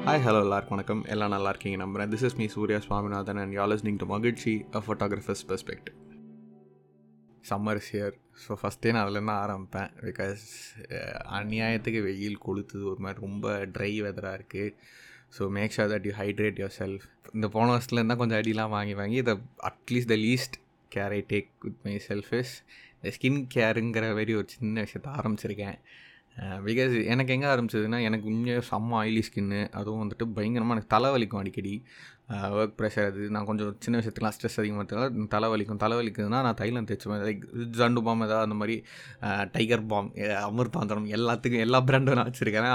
[0.00, 1.02] Hi hello எல்லாருக்கும் வணக்கம்.
[1.12, 2.10] எல்லாம் நல்லா இருக்கீங்க நம்புறேன்.
[2.12, 5.88] This is me Surya Swaminathan and you're listening to மகிழ்ச்சி a photographer's perspective
[7.50, 9.90] summer year so ஃபஸ்ட்டே நான் அதுலேருந்து ஆரம்பிப்பேன்.
[10.08, 10.42] பிகாஸ்
[10.96, 12.84] eh, அநியாயத்துக்கு வெயில் கொளுத்துது.
[12.92, 13.46] ஒரு மாதிரி ரொம்ப
[13.76, 14.68] ட்ரை வெதராக இருக்குது
[15.36, 19.18] so make sure that you hydrate yourself இந்த போன வருஷத்துலேருந்து தான் கொஞ்சம் அடிலாம் வாங்கி வாங்கி
[19.24, 19.34] இதை
[19.70, 20.56] at least the least
[20.92, 22.54] care I take with myself is
[22.96, 25.78] இந்த ஸ்கின் கேருங்கிற மாதிரி ஒரு சின்ன விஷயத்த ஆரம்பிச்சிருக்கேன்.
[26.38, 31.84] பிகாஸ் எனக்கு எங்கே ஆரம்பிச்சதுன்னா எனக்கு உண்மையாக செம்ம ஆயிலி ஸ்கின்னு அதுவும் வந்துட்டு பயங்கரமாக எனக்கு தலைவலிக்கும் அடிக்கடி.
[32.58, 37.22] ஒர்க் ப்ரெஷர் அது நான் கொஞ்சம் சின்ன விஷயத்துக்குலாம் ஸ்ட்ரெஸ் அதிகமாக இருக்கனால தலைவலிக்கும் தலைவலிக்குதுன்னா நான் தைலம் தேய்ச்சுவேன்
[37.26, 37.42] லைக்
[37.78, 38.76] ஜண்டு பாம் ஏதாவது அந்த மாதிரி
[39.54, 40.08] டைகர் பாம்
[40.48, 42.68] அமிர்தாந்திரம் எல்லாத்துக்கும் எல்லா பிராண்டும் நான் வச்சுருக்கேன்.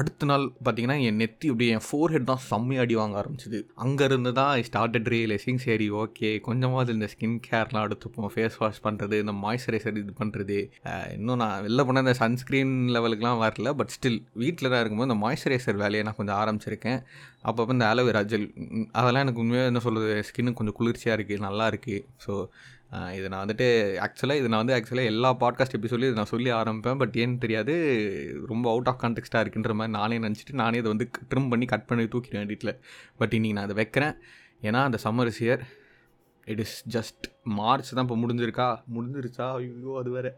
[0.00, 3.60] அடுத்த நாள் பார்த்தீங்கன்னா என் நெத்தி இப்படி என் ஃபோர் ஹெட் தான் செம்மையாக அடி வாங்க ஆரம்பிச்சிது.
[3.84, 9.18] அங்கேருந்து தான் ஐ ஸ்டார்டட் ரியலைசிங் சரி ஓகே கொஞ்சமாவது இந்த ஸ்கின் கேர்லாம் எடுத்துப்போம் ஃபேஸ் வாஷ் பண்ணுறது
[9.24, 10.58] இந்த மாய்ஸ்சரைசர் இது பண்ணுறது
[11.16, 15.82] இன்னும் நான் வெளில போனால் இந்த சன்ஸ்க்ரீன் லெவலுக்குலாம் வரல பட் ஸ்டில் வீட்டில் தான் இருக்கும்போது இந்த மாய்ஸ்சரைசர்
[15.84, 17.00] வேலையை நான் கொஞ்சம் ஆரம்பிச்சிருக்கேன்.
[17.44, 18.46] அப்பப்போ இந்த ஆலோவேரா ஜெல்
[18.98, 22.34] அதெல்லாம் எனக்கு உண்மையாக என்ன சொல்கிறது ஸ்கின்னு கொஞ்சம் குளிர்ச்சியாக இருக்குது நல்லா இருக்குது ஸோ
[23.16, 23.66] இது நான் வந்துட்டு
[24.04, 26.98] ஆக்சுவலாக இது நான் வந்து ஆக்சுவலாக எல்லா பாட்காஸ்ட் எப்படி சொல்லி இதை நான் சொல்லி ஆரம்பிப்பேன்.
[27.02, 27.74] பட் ஏன்னு தெரியாது
[28.50, 32.04] ரொம்ப அவுட் ஆஃப் கான்டெக்ட்டாக இருக்குன்ற மாதிரி நானே நினச்சிட்டு நானே இதை வந்து ட்ரிம் பண்ணி கட் பண்ணி
[32.14, 32.72] தூக்கிடுவேன் வீட்டில்
[33.20, 34.14] பட் இன்றைக்கி நான் அதை வைக்கிறேன்.
[34.62, 35.62] ஏன்னா அந்த summer year
[36.46, 37.24] it is just
[37.58, 38.68] March தான் இப்போ முடிஞ்சிருக்கா?
[38.96, 39.46] முடிஞ்சிருச்சா?
[39.58, 40.30] ஐயோ அது வேறு.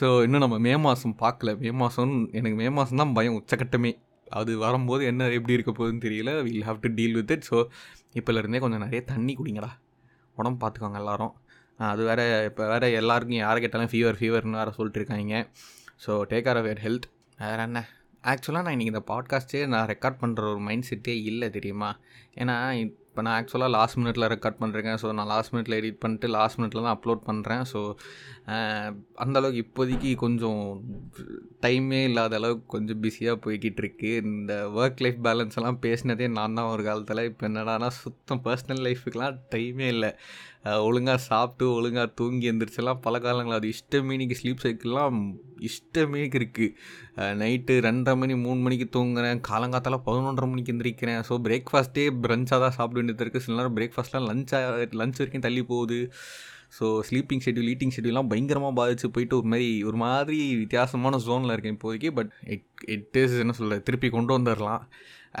[0.00, 1.52] ஸோ இன்னும் நம்ம மே மாதம் பார்க்கல.
[1.62, 3.92] மே மாதம் எனக்கு மே மாதம் தான் பயம் உச்சக்கட்டமே.
[4.30, 6.42] அது வரும்போது என்ன எப்படி இருக்க போகுதுன்னு தெரியல.
[6.42, 7.58] Will have to deal with it so
[8.14, 9.70] இப்போலேருந்தே கொஞ்சம் நிறைய தண்ணி குடிங்கடா.
[10.34, 11.34] உடம்பு பார்த்துக்கோங்க எல்லோரும்.
[11.76, 15.48] அது வேறு இப்போ வேறு எல்லாருக்கும் யாரை கேட்டாலும் ஃபீவர் ஃபீவர்னு வேறு சொல்லிட்டு இருக்காங்க.
[16.06, 17.88] So take care of your health வேறு என்ன?
[18.22, 21.98] ஆக்சுவலாக நான் இன்றைக்கி இந்த பாட்காஸ்ட்டே நான் ரெக்கார்ட் பண்ணுற ஒரு மைண்ட் செட்டே இல்லை தெரியுமா?
[22.34, 22.56] ஏன்னா
[23.18, 26.82] இப்போ நான் ஆக்சுவலாக லாஸ்ட் மினிட்ல ரெக்கார்ட் பண்ணுறேன் ஸோ நான் லாஸ்ட் மினிட்ல எடிட் பண்ணிட்டு லாஸ்ட் மினிட்ல
[26.84, 27.80] தான் அப்லோட் பண்ணுறேன் ஸோ
[29.22, 30.60] அந்தளவுக்கு இப்போதைக்கு கொஞ்சம்
[31.64, 34.10] டைமே இல்லாத அளவுக்கு கொஞ்சம் பிஸியாக போய்கிட்டு இருக்கு.
[34.26, 37.22] இந்த ஒர்க் லைஃப் பேலன்ஸ் எல்லாம் பேசினதே நான் தான் ஒரு காலத்தில்.
[37.30, 40.12] இப்போ என்னடானா சுத்தம் பர்சனல் லைஃபுக்கெலாம் டைமே இல்லை.
[40.86, 45.18] ஒழுங்காக சாப்பிட்டு ஒழுங்காக தூங்கி எந்திரிச்செல்லாம் பல காலங்கள் அது இஷ்டமீனிக்கு ஸ்லீப் சைக்கிள்லாம்
[45.68, 49.40] இஷ்டமேக்கு இருக்குது நைட்டு ரெண்டரை மணி மூணு மணிக்கு தூங்குறேன்.
[49.50, 51.20] காலங்காத்தால் பதினொன்றரை மணிக்கு எந்திரிக்கிறேன்.
[51.28, 56.00] ஸோ பிரேக்ஃபாஸ்ட்டே ப்ரன்ச்சாக தான் சாப்பிட வேண்டியது இருக்குது சில நேரம் பிரேக்ஃபாஸ்ட்லாம் லஞ்சாக லஞ்ச் வரைக்கும் தள்ளி போகுது.
[56.78, 61.76] ஸோ ஸ்லீப்பிங் ஷெட்யூல் ஈட்டிங் ஷெட்யூல்லாம் பயங்கரமாக பாதிச்சு போயிட்டு ஒரு மாதிரி ஒரு மாதிரி வித்தியாசமான ஜோனில் இருக்கேன்
[61.76, 62.10] இப்போதைக்கு.
[62.18, 64.82] பட் இட் இட் இஸ் என்ன சொல்ல திருப்பி கொண்டு வந்துடலாம்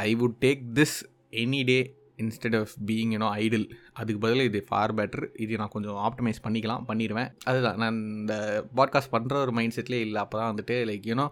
[0.08, 0.96] I would take this
[1.42, 1.78] any day
[2.24, 3.66] instead of being you know idle
[4.00, 7.30] அதுக்கு பதில் இது ஃபார் பெட்டர் இது நான் கொஞ்சம் ஆப்டமைஸ் பண்ணிக்கலாம் பண்ணிடுவேன்.
[7.50, 7.78] அதுதான்.
[7.82, 8.34] நான் இந்த
[8.80, 10.20] பாட்காஸ்ட் பண்ணுற ஒரு மைண்ட் செட்லேயே இல்லை.
[10.24, 11.26] அப்போ தான் வந்துட்டு லைக் யூனோ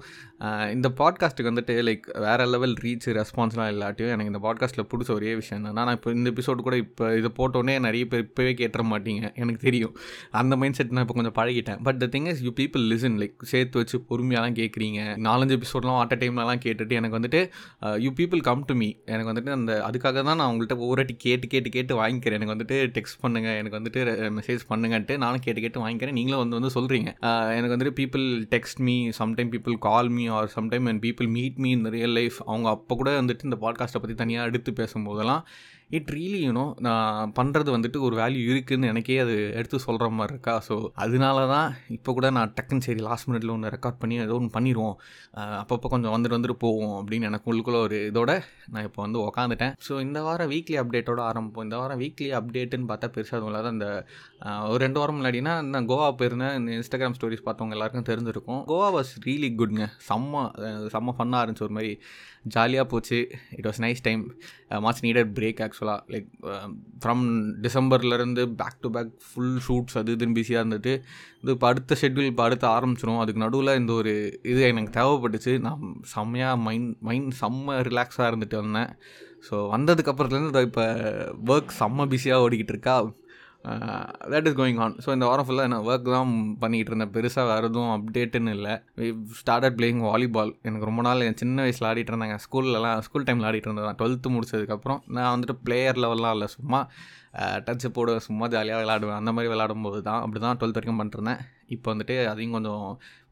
[0.76, 5.58] இந்த பாட்காஸ்ட்டுக்கு வந்துட்டு லைக் வேறு லெவல் ரீச் ரெஸ்பான்ஸ்லாம் இல்லாட்டியும் எனக்கு இந்த பாட்காஸ்ட்டில் பிடிச்ச ஒரே விஷயம்
[5.60, 9.22] என்னன்னா நான் இப்போ இந்த எபிசோடு கூட இப்போ இதை போட்டோன்னே நிறைய பேர் இப்போவே கேட்டுற மாட்டீங்க.
[9.42, 9.94] எனக்கு தெரியும்.
[10.40, 11.80] அந்த மைண்ட் செட் நான் இப்போ கொஞ்சம் பழகிட்டேன்.
[11.86, 16.18] But the thing is you people listen like சேர்த்து வச்சு பொறுமையாலாம் கேட்குறீங்க நாலஞ்சு எபிசோட்லாம் ஆட்ட
[16.22, 17.40] டைம்லலாம் கேட்டுட்டு எனக்கு வந்துட்டு
[18.04, 21.70] you people come to me எனக்கு வந்துட்டு அந்த அதுக்காக தான் நான் உங்கள்கிட்ட ஒவ்வொரு கேட்டு கேட்டு
[21.70, 22.38] கேட்டு வாங்கிக்கிறேன்.
[22.38, 24.00] எனக்கு வந்துட்டு டெக்ஸ்ட் பண்ணுங்கள் எனக்கு வந்துட்டு
[24.38, 26.18] மெசேஜ் பண்ணுங்கன்ட்டு நானும் கேட்டு கேட்டு வாங்கிக்கிறேன்.
[26.18, 27.12] நீங்களும் வந்து வந்து சொல்கிறீங்க
[27.56, 31.70] எனக்கு வந்துட்டு people text me sometime people call me or sometime and people meet me
[31.70, 35.44] இந்த ரியல் லைஃப் அவங்க அப்போ கூட வந்துட்டு இந்த பாட்காஸ்ட்டை பற்றி தனியாக எடுத்து பேசும்போதெல்லாம்
[35.90, 40.54] இட் ரீலி யூனோ நான் பண்ணுறது வந்துட்டு ஒரு வேல்யூ இருக்குதுன்னு எனக்கே அது எடுத்து சொல்கிற மாதிரி இருக்கா?
[40.68, 40.74] ஸோ
[41.04, 44.96] அதனால தான் இப்போ கூட நான் டக்குன்னு சரி லாஸ்ட் மினிட்ல ஒன்று ரெக்கார்ட் பண்ணி ஏதோ ஒன்று பண்ணிடுவோம்
[45.60, 48.34] அப்பப்போ கொஞ்சம் வந்துட்டு வந்துட்டு போவோம் அப்படின்னு எனக்கு உள்ளுக்குள்ள ஒரு இதோட
[48.74, 49.74] நான் இப்போ வந்து உக்காந்துட்டேன்.
[49.88, 51.66] ஸோ இந்த வாரம் வீக்லி அப்டேட்டோட ஆரம்பிப்போம்.
[51.68, 53.88] இந்த வாரம் வீக்லி அப்டேட்டுன்னு பார்த்தா பெருசாக அதுவும் இல்லாத அந்த
[54.72, 56.56] ஒரு ரெண்டு வாரம் முன்னாடினா நான் கோவா போயிருந்தேன்.
[56.60, 58.62] இந்த இன்ஸ்டாகிராம் ஸ்டோரிஸ் பார்த்தவங்க எல்லாருக்கும் தெரிஞ்சிருக்கும்.
[58.72, 60.42] கோவா வாஸ் ரீலி குட்ங்க செம்ம
[60.96, 61.92] செம்ம ஃபன்னாக இருந்துச்சு ஒரு மாதிரி.
[62.54, 63.18] ஜாலியாக போச்சு.
[63.58, 64.22] It was nice time
[64.84, 66.28] much needed break ஆக்சுவலாக like
[67.02, 67.24] from
[67.64, 70.94] டிசம்பர்லேருந்து back to back full shoots அது இதுன்னு பிஸியாக இருந்துட்டு
[71.42, 74.14] இது இப்போ அடுத்த ஷெட்யூல் இப்போ அடுத்து ஆரம்பிச்சிடும் அதுக்கு நடுவில் இந்த ஒரு
[74.52, 75.54] இது எனக்கு தேவைப்பட்டுச்சு.
[75.66, 75.84] நான்
[76.14, 78.90] செம்மையாக மைண்ட் மைண்ட் செம்ம ரிலாக்ஸாக இருந்துட்டு வந்தேன்.
[79.48, 80.84] ஸோ வந்ததுக்கப்புறத்துலேருந்து இப்போ
[81.54, 82.96] ஒர்க் செம்ம பிஸியாக ஓடிக்கிட்டு இருக்கா.
[84.32, 86.32] That is going on so இந்த வாரம் ஃபுல்லாக நான் ஒர்க் தான்
[86.62, 87.12] பண்ணிக்கிட்டு இருந்தேன்.
[87.16, 88.74] பெருசாக வேறு எதுவும் அப்டேட்டுன்னு இல்லை.
[89.40, 92.36] ஸ்டார்டட் பிளேயிங் வாலிபால் எனக்கு ரொம்ப நாள் என் சின்ன வயசில் ஆடிட்டு இருந்தாங்க.
[92.46, 96.48] ஸ்கூல்லலாம் ஸ்கூல் டைமில் ஆடிட்டு இருந்தேன் டுவெல்த்து முடிச்சதுக்கப்புறம் நான் வந்துட்டு பிளேயர் லெவல்லாம் இல்லை.
[96.56, 96.80] சும்மா
[97.66, 101.40] டச்சு போட சும்மா ஜாலியாக விளாடுவேன் அந்த மாதிரி விளாடும்போது தான் அப்படி தான் டுவெல்த் வரைக்கும் பண்ணிருந்தேன்
[101.74, 102.84] இப்போ வந்துட்டு அதையும் கொஞ்சம்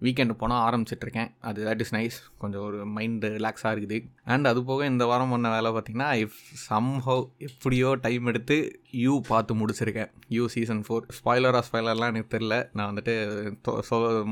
[0.04, 3.98] வீக்கெண்டு போனால் ஆரம்பிச்சிட்ருக்கேன் அது தட் இஸ் நைஸ் கொஞ்சம் ஒரு மைண்டு ரிலாக்ஸாக இருக்குது.
[4.32, 8.56] அண்ட் அது போக இந்த வாரம் பண்ண வேலை பார்த்திங்கன்னா இஃப் சம்ஹவ் எப்படியோ டைம் எடுத்து
[9.04, 10.10] யூ பார்த்து முடிச்சிருக்கேன்.
[10.28, 13.14] யூ சீசன் ஃபோர் ஸ்பாய்லராக ஸ்பாய்லர்லாம் எனக்கு தெரில நான் வந்துட்டு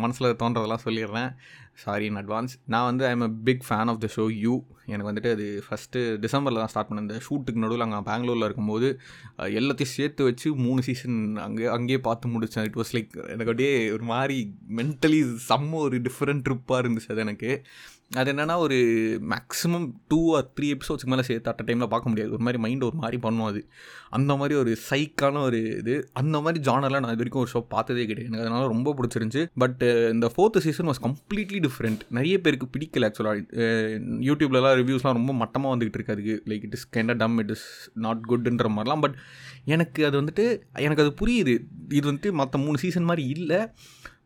[0.04, 1.30] மனசில் தோன்றதெல்லாம் சொல்லிடுறேன்.
[1.82, 4.54] சாரி இன் அட்வான்ஸ் நான் வந்து I am a big fan of the show you
[4.90, 7.06] எனக்கு வந்துட்டு அது ஃபஸ்ட்டு டிசம்பரில் தான் ஸ்டார்ட் பண்ணேன்.
[7.08, 8.90] இந்த ஷூட்டுக்கு நடுவில் அங்கே பெங்களூரில் இருக்கும்போது
[9.60, 14.06] எல்லாத்தையும் சேர்த்து வச்சு மூணு சீசன் அங்கே அங்கேயே பார்த்து முடித்தேன் இட் வாஸ் லைக் எனக்கு அப்படியே ஒரு
[14.12, 14.38] மாதிரி
[14.80, 17.52] மென்டலி செம்ம ஒரு டிஃப்ரெண்ட் ட்ரிப்பாக இருந்துச்சு அது எனக்கு.
[18.20, 18.78] அது என்னென்னா ஒரு
[19.32, 22.30] மேக்ஸிமம் டூ ஆர் த்ரீ எபிசோட்ஸ்க்கு மேலே சேர்த்து அட்ட டைமில் பார்க்க முடியாது.
[22.36, 23.60] ஒரு மாதிரி மைண்ட் ஒரு மாதிரி பண்ணும் அது.
[24.16, 25.94] அந்த மாதிரி ஒரு சைக்கான ஒரு இது.
[26.20, 28.28] அந்த மாதிரி ஜானரில் நான் இது வரைக்கும் ஒரு ஷோ பார்த்ததே கிடையாது.
[28.30, 29.44] எனக்கு அதனால் ரொம்ப பிடிச்சிருந்துச்சு.
[29.62, 29.82] பட்
[30.14, 33.64] இந்த fourth season was completely different நிறைய பேருக்கு பிடிக்கல ஆக்சுவலாக
[34.28, 36.42] யூடியூப்லலாம் ரிவ்யூஸ்லாம் ரொம்ப மட்டமாக வந்துகிட்டு இருக்கு.
[36.46, 39.00] Like it is kind dumb it is not குட்ன்ற மாதிரிலாம்.
[39.00, 39.16] பட்
[39.64, 41.54] எனக்கு அது வந்துட்டு எனக்கு அது புரியுது.
[41.88, 43.60] இது வந்துட்டு மற்ற மூணு சீசன் மாதிரி இல்லை.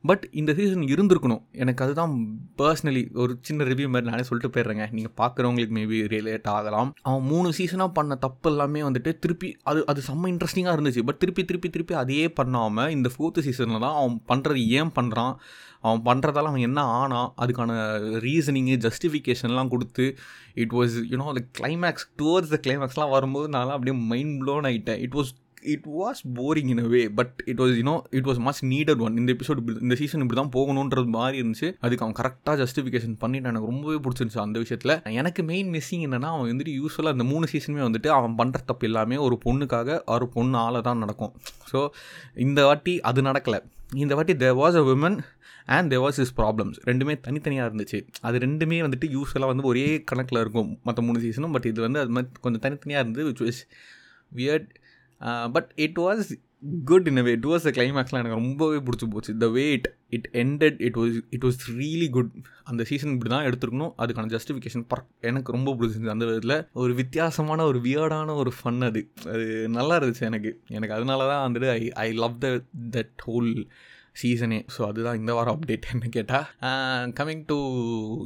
[0.08, 1.42] பட் இந்த சீசன் இருந்திருக்கணும்.
[1.62, 2.12] எனக்கு அதுதான்
[2.60, 4.86] பர்சனலி ஒரு சின்ன ரிவ்யூ மாதிரி நானே சொல்லிட்டு போயிடுறேங்க.
[4.96, 6.90] நீங்கள் பார்க்குறவங்களுக்கு மேபி ரிலேட் ஆகலாம்.
[7.08, 11.04] அவன் மூணு சீசனாக பண்ண தப்பு எல்லாமே வந்துட்டு திருப்பி அது அது செம்ம இன்ட்ரெஸ்டிங்காக இருந்துச்சு.
[11.10, 15.34] பட் திருப்பி திருப்பி திருப்பி அதையே பண்ணாமல் இந்த ஃபோர்த்து சீசனில் தான் அவன் பண்ணுறது ஏன் பண்ணுறான்
[15.86, 17.72] அவன் பண்ணுறதால அவன் என்ன ஆனான் அதுக்கான
[18.26, 20.04] ரீசனிங்கு ஜஸ்டிஃபிகேஷன்லாம் கொடுத்து
[20.62, 25.16] இட் வாஸ் யூனோ அந்த கிளைமேக்ஸ் டுவர்ட்ஸ் த கிளைமேக்ஸ்லாம் வரும்போது நான் அப்படியே மைண்ட் ப்ளோன் ஆகிட்டேன் it
[25.18, 25.32] was
[25.74, 29.16] it was boring in a way but it was you know it was much needed one
[29.20, 31.68] இந்த எபிசோட் இந்த சீசன் இப்படி தான் போகணுன்றது மாதிரி இருந்துச்சு.
[31.84, 34.94] அதுக்கு அவன் கரெக்டாக ஜஸ்டிஃபிகேஷன் பண்ணிட்டு எனக்கு ரொம்பவே பிடிச்சிருந்துச்சு அந்த விஷயத்தில்.
[35.20, 39.18] எனக்கு மெயின் மிஸ்ஸிங் என்னன்னா அவன் வந்துட்டு யூஸ்வலாக அந்த மூணு சீசனுமே வந்துட்டு அவன் பண்ணுற தப்பு எல்லாமே
[39.26, 41.32] ஒரு பொண்ணுக்காக ஒரு பொண்ணு ஆளை தான் நடக்கும்.
[41.72, 41.80] ஸோ
[42.46, 43.60] இந்த வாட்டி அது நடக்கலை.
[44.04, 45.18] இந்த வாட்டி there was a women
[45.74, 47.98] and there was is problems ரெண்டுமே தனித்தனியாக இருந்துச்சு.
[48.26, 52.12] அது ரெண்டுமே வந்துட்டு யூஸ்ஃபுல்லாக வந்து ஒரே கணக்கில் இருக்கும் மற்ற மூணு சீசனும் பட் இது வந்து அது
[52.16, 53.62] மாதிரி கொஞ்சம் தனித்தனியாக இருந்தது which was
[54.32, 54.68] weird
[55.54, 56.28] but it was
[56.90, 59.32] good in a way it was the கிளைமேக்ஸ்லாம் எனக்கு ரொம்பவே பிடிச்சி போச்சு.
[59.42, 62.30] The way it it ended it was it was really good
[62.70, 63.92] அந்த சீசன் இப்படி தான் எடுத்துருக்கணும்.
[64.02, 66.16] அதுக்கான ஜஸ்டிஃபிகேஷன் பர் எனக்கு ரொம்ப பிடிச்சிருந்துச்சு.
[66.16, 69.02] அந்த விதத்தில் ஒரு வித்தியாசமான ஒரு வியர்டான ஒரு ஃபன் அது.
[69.34, 69.44] அது
[69.78, 70.52] நல்லா இருந்துச்சு எனக்கு.
[70.78, 72.48] எனக்கு அதனால தான் வந்துட்டு I I love the
[72.96, 73.52] that whole
[74.20, 76.46] சீசனே so அதுதான் இந்த வாரம் அப்டேட் என்ன கேட்டால்
[77.18, 77.56] கம்மிங் டு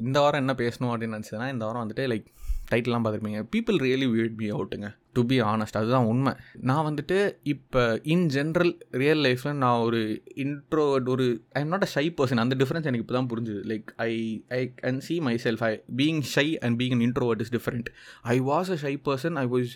[0.07, 2.27] இந்த வாரம் என்ன பேசணும் அப்படின்னு நினச்சதுன்னா இந்த வாரம் வந்துட்டு லைக்
[2.73, 3.41] டைட்டிலாம் பார்த்துருப்பீங்க.
[3.55, 6.33] பீப்புள் ரியலி வீட் பி அவுட்டுங்க டு பி ஆனஸ்ட் அதுதான் உண்மை.
[6.61, 10.01] நான் வந்துட்டு இப்போ இன் ஜென்ரல் ரியல் லைஃப்பில் நான் ஒரு
[10.37, 11.27] இன்ட்ரோவர்ட் ஒரு
[11.62, 14.12] I'm not a shy person அந்த டிஃப்ரென்ஸ் எனக்கு இப்போ தான் புரிஞ்சுது like I
[14.49, 17.91] I can see myself I being shy and being an introvert is different
[18.23, 19.75] I was a shy person I was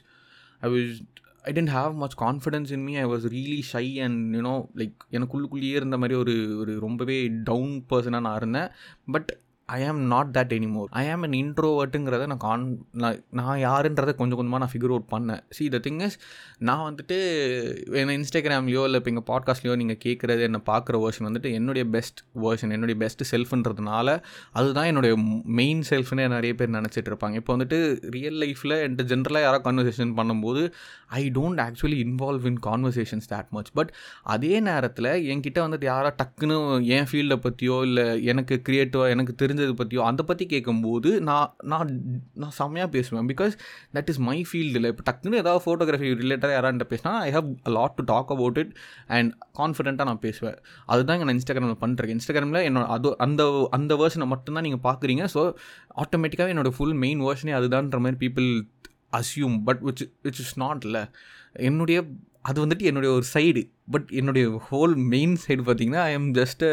[0.61, 0.95] I was
[1.43, 5.75] I didn't have much confidence in me I was really shy and you know like எனக்குள்ளுக்குள்ளேயே
[5.81, 8.71] இருந்த மாதிரி ஒரு ஒரு ரொம்பவே down பர்சனாக நான் இருந்தேன்.
[9.13, 9.31] But
[9.69, 14.39] I am not that anymore ஐ ஆம் an இன்ட்ரோவர்ட்டுங்கிறத நான் கான் நான் நான் யாருன்றதை கொஞ்சம்
[14.39, 15.41] கொஞ்சமாக நான் ஃபிகர் அவுட் பண்ணேன்.
[15.51, 16.17] சி த திங் இஸ்
[16.59, 17.17] நான் வந்துட்டு
[18.01, 22.71] என்ன இன்ஸ்டாகிராம்லையோ இல்லை இப்போ எங்கள் பாட்காஸ்ட்லையோ நீங்கள் கேட்குறது என்ன பார்க்குற வேர்ஷன் வந்துட்டு என்னுடைய பெஸ்ட் வேர்ஷன்
[22.71, 24.19] என்னுடைய பெஸ்ட் செல்ஃப்ன்றதுனால
[24.53, 25.15] அதுதான் என்னுடைய
[25.61, 27.35] மெயின் செல்ஃப்னே நிறைய பேர் நினச்சிட்டு இருப்பாங்க.
[27.35, 27.79] இப்போ வந்துட்டு
[28.17, 30.65] ரியல் லைஃப்பில் என்கிட்ட ஜென்ரலாக யாராவது கான்வர்சேஷன் பண்ணும்போது
[31.21, 36.57] I don't actually involve in conversations that much but அதே நேரத்தில் என்கிட்ட வந்துட்டு யாராவது டக்குன்னு
[36.97, 41.91] என் ஃபீல்டை பற்றியோ இல்லை எனக்கு க்ரியேட்டிவாக எனக்கு தெரிஞ்சது பற்றியோ அதை பற்றி கேட்கும்போது நான் நான்
[42.43, 43.27] நான் செம்மையாக பேசுவேன்.
[43.33, 43.55] பிகாஸ்
[43.97, 48.05] தட் இஸ் மை ஃபீல்டில் இப்போ டக்குன்னு ஏதாவது ஃபோட்டோகிராஃபி ரிலேட்டடாக யாராண்ட பேசினா I have lot to
[48.13, 48.73] talk about it
[49.17, 49.31] and
[49.61, 50.59] கான்ஃபிடென்ட்டாக நான் பேசுவேன்.
[50.87, 55.43] அதுதான் நான் இன்ஸ்டாகிராமில் பண்ணுறேன் இன்ஸ்டாகிராமில் என்னோட அது அந்த அந்த வேர்ஷனை மட்டும்தான் நீங்கள் பார்க்குறீங்க ஸோ
[56.05, 58.49] ஆட்டோமேட்டிக்காகவே என்னோடய ஃபுல் மெயின் வேர்ஷனே அதுதான்ற மாதிரி people
[59.21, 61.03] assume but which which is not இல்லை
[61.69, 61.99] என்னுடைய
[62.49, 63.61] அது வந்துட்டு என்னுடைய ஒரு சைடு
[63.91, 66.65] பட் என்னுடைய ஹோல் மெயின் சைடு பார்த்திங்கன்னா ஐ எம் ஜஸ்ட்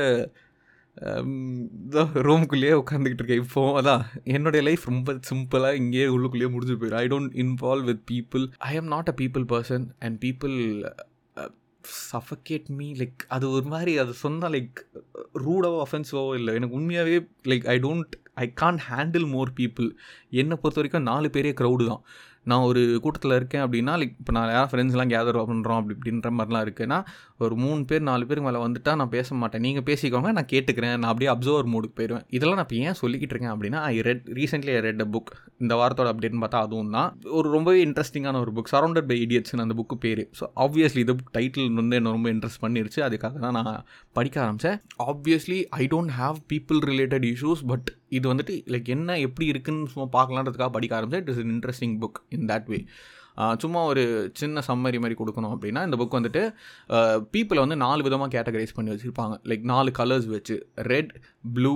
[2.28, 7.36] ரூம்குள்ளேயே உட்காந்துக்கிட்டு இருக்கேன் இப்போ அதான் என்னுடைய லைஃப் ரொம்ப சிம்பிளாக இங்கேயே உள்ளுக்குள்ளேயே முடிஞ்சு போயிடும் I don't
[7.44, 10.56] involve with people I am not a people person and people
[12.12, 14.80] suffocate me like அது ஒரு மாதிரி அது சொன்னால் லைக்
[15.46, 16.52] ரூடாவோ அஃபென்சிவாவோ இல்லை.
[16.56, 17.20] எனக்கு உண்மையாகவே
[17.52, 19.88] like I don't I can't handle more people
[20.30, 22.04] என்னை பொறுத்த வரைக்கும் நாலு பேரே க்ரௌடு தான்.
[22.44, 26.64] நான் ஒரு கூட்டத்தில் இருக்கேன் அப்படின்னா லைக் இப்போ நான் யாரும் ஃப்ரெண்ட்ஸ்லாம் கேதர் பண்ணுறோம் அப்படி இப்படின்ற மாதிரிலாம்
[26.68, 26.98] இருக்குன்னா
[27.48, 29.64] ஒரு மூணு பேர் நாலு பேருக்கு மேலே வந்துட்டால் நான் பேச மாட்டேன்.
[29.66, 30.96] நீங்கள் பேசிக்கோங்க நான் கேட்டுக்கிறேன்.
[31.02, 34.74] நான் அப்படியே அப்சர்வர் மூடுக்கு போயிடுவேன் இதெல்லாம் நான் இப்போ ஏன் சொல்லிக்கிட்டு இருக்கேன் அப்படின்னா I read recently
[34.78, 35.32] I read a book
[35.64, 37.10] இந்த வாரத்தோட அப்டேட்னு பார்த்தா அதுவும் தான்.
[37.40, 40.24] ஒரு ரொம்பவே இன்ட்ரெஸ்டிங்கான ஒரு புக் சரௌண்டட் பை இடியட்ஸ்னு அந்த புக்கு பேர்.
[40.40, 43.00] ஸோ ஆப்வியஸ்லி இந்த புக் டைட்டில் வந்து என்ன ரொம்ப இன்ட்ரெஸ்ட் பண்ணிருச்சு.
[43.08, 43.74] அதுக்காக தான் நான்
[44.20, 44.78] படிக்க ஆரம்பித்தேன்
[45.12, 50.08] obviously I don't have people related issues but இது வந்துட்டு லைக் என்ன எப்படி இருக்குன்னு சும்மா
[50.18, 52.80] பார்க்கலான்றதுக்காக படிக்க ஆரம்பித்தேன் it is interesting book in that way
[53.64, 54.04] சும்மா ஒரு
[54.42, 56.44] சின்ன சம்மரி மாதிரி கொடுக்கணும் அப்படின்னா இந்த புக் வந்துட்டு
[57.34, 59.36] பீப்புளை வந்து நாலு விதமாக கேட்டகரைஸ் பண்ணி வச்சுருப்பாங்க.
[59.52, 60.58] லைக் நாலு கலர்ஸ் வச்சு
[60.92, 61.12] ரெட்
[61.58, 61.74] ப்ளூ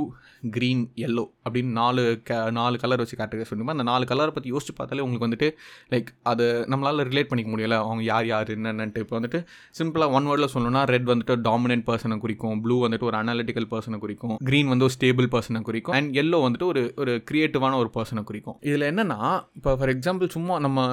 [0.56, 4.74] க்ரீன் எல்லோ அப்படின்னு நாலு கே நாலு கலர் வச்சு கேட்டகரைஸ் பண்ணிப்போம் அந்த நாலு கலரை பற்றி யோசிச்சு
[4.80, 5.48] பார்த்தாலே உங்களுக்கு வந்துட்டு
[5.94, 7.78] லைக் அதை நம்மளால் ரிலேட் பண்ணிக்க முடியலை.
[7.86, 9.40] அவங்க யார் யார் என்னென்னட்டு இப்போ வந்துட்டு
[9.80, 12.60] சிம்பிளாக ஒன் வேர்டில் சொல்லணும்னா ரெட் வந்துட்டு டாமினன்ட் பர்சனை குறிக்கும்.
[12.66, 14.36] ப்ளூ வந்துட்டு ஒரு அனாலிட்டிக்கல் பர்சனை குறிக்கும்.
[14.50, 15.96] க்ரீன் வந்து ஒரு ஸ்டேபிள் பர்சனை குறிக்கும்.
[16.00, 18.58] அண்ட் எல்லோ வந்துட்டு ஒரு ஒரு க்ரியேட்டிவான ஒரு பர்சனை குறிக்கும்.
[18.70, 19.20] இதில் என்னென்னா
[19.60, 20.88] இப்போ ஃபார் எக்ஸாம்பிள் சும்மா நம்ம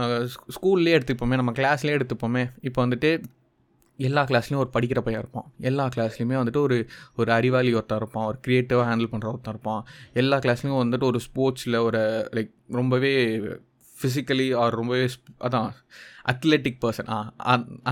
[0.62, 3.22] ஸ்கூல்லேயே எடுத்துப்போமே நம்ம கிளாஸ்லேயே எடுத்துப்போமே இப்போ வந்துட்டு
[3.96, 5.52] எல்லா கிளாஸ்லேயும் ஒரு படிக்கிற பையன் இருப்பான்.
[5.60, 9.86] எல்லா கிளாஸ்லேயுமே வந்துட்டு ஒரு ஒரு அறிவாளி ஒருத்தர் இருப்பான் ஒரு க்ரியேட்டிவாக ஹேண்டில் பண்ணுற ஒருத்தர் இருப்பான்.
[10.12, 13.40] எல்லா கிளாஸ்லேயும் வந்துட்டு ஒரு ஸ்போர்ட்ஸில் ஒரு லைக் ரொம்பவே
[14.02, 15.08] ஃபிசிக்கலி ஆர் ரொம்பவே
[15.40, 15.72] அதான்
[16.30, 17.18] அத்லெட்டிக் பர்சன் ஆ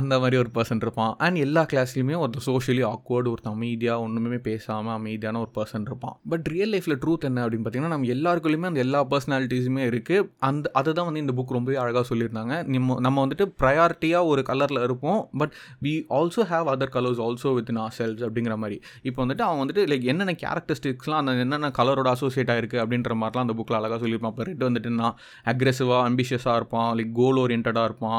[0.00, 1.12] அந்த மாதிரி ஒரு பர்சன் இருப்பான்.
[1.24, 6.16] அண்ட் எல்லா கிளாஸ்லையுமே ஒருத்தர் சோஷியலி ஆக்வர்டு ஒருத்தன் அமைதியாக ஒன்றுமே பேசாமல் அமைதியான ஒரு பர்சன் இருப்பான்.
[6.32, 10.92] பட் ரியல் லைஃப்பில் ட்ரூத் என்ன அப்படின்னு பார்த்தீங்கன்னா நம்ம எல்லாருக்குள்ளேயுமே அந்த எல்லா பர்சனாலிட்டிஸுமே இருக்குது அந்த அதை
[10.98, 12.54] தான் வந்து இந்த புக் ரொம்பவே அழகாக சொல்லியிருந்தாங்க.
[12.76, 15.20] நம்ம நம்ம வந்துட்டு ப்ரையாரிட்டியாக ஒரு கலரில் இருப்போம்.
[15.42, 15.54] But
[15.86, 18.78] we also have other colours also with in our cells அப்படிங்கிற மாதிரி.
[19.10, 23.56] இப்போ வந்துட்டு அவன் வந்துட்டு லைக் என்னென்ன கேரக்டரிஸ்டிக்ஸ்லாம் அந்த என்னென்ன கலரோட அசோசியேட் ஆயிருக்கு அப்படின்ற மாதிரிலாம் அந்த
[23.58, 24.34] புக்கில் அழகாக சொல்லியிருப்பான்.
[24.36, 25.16] இப்போ ரெட் வந்துட்டு நான்
[25.52, 26.90] அக்ரெசிவாக அம்பிஷியஸாக இருப்பான்.
[26.98, 28.18] லைக் கோல் ஓரியன்டாக இருப்பான்.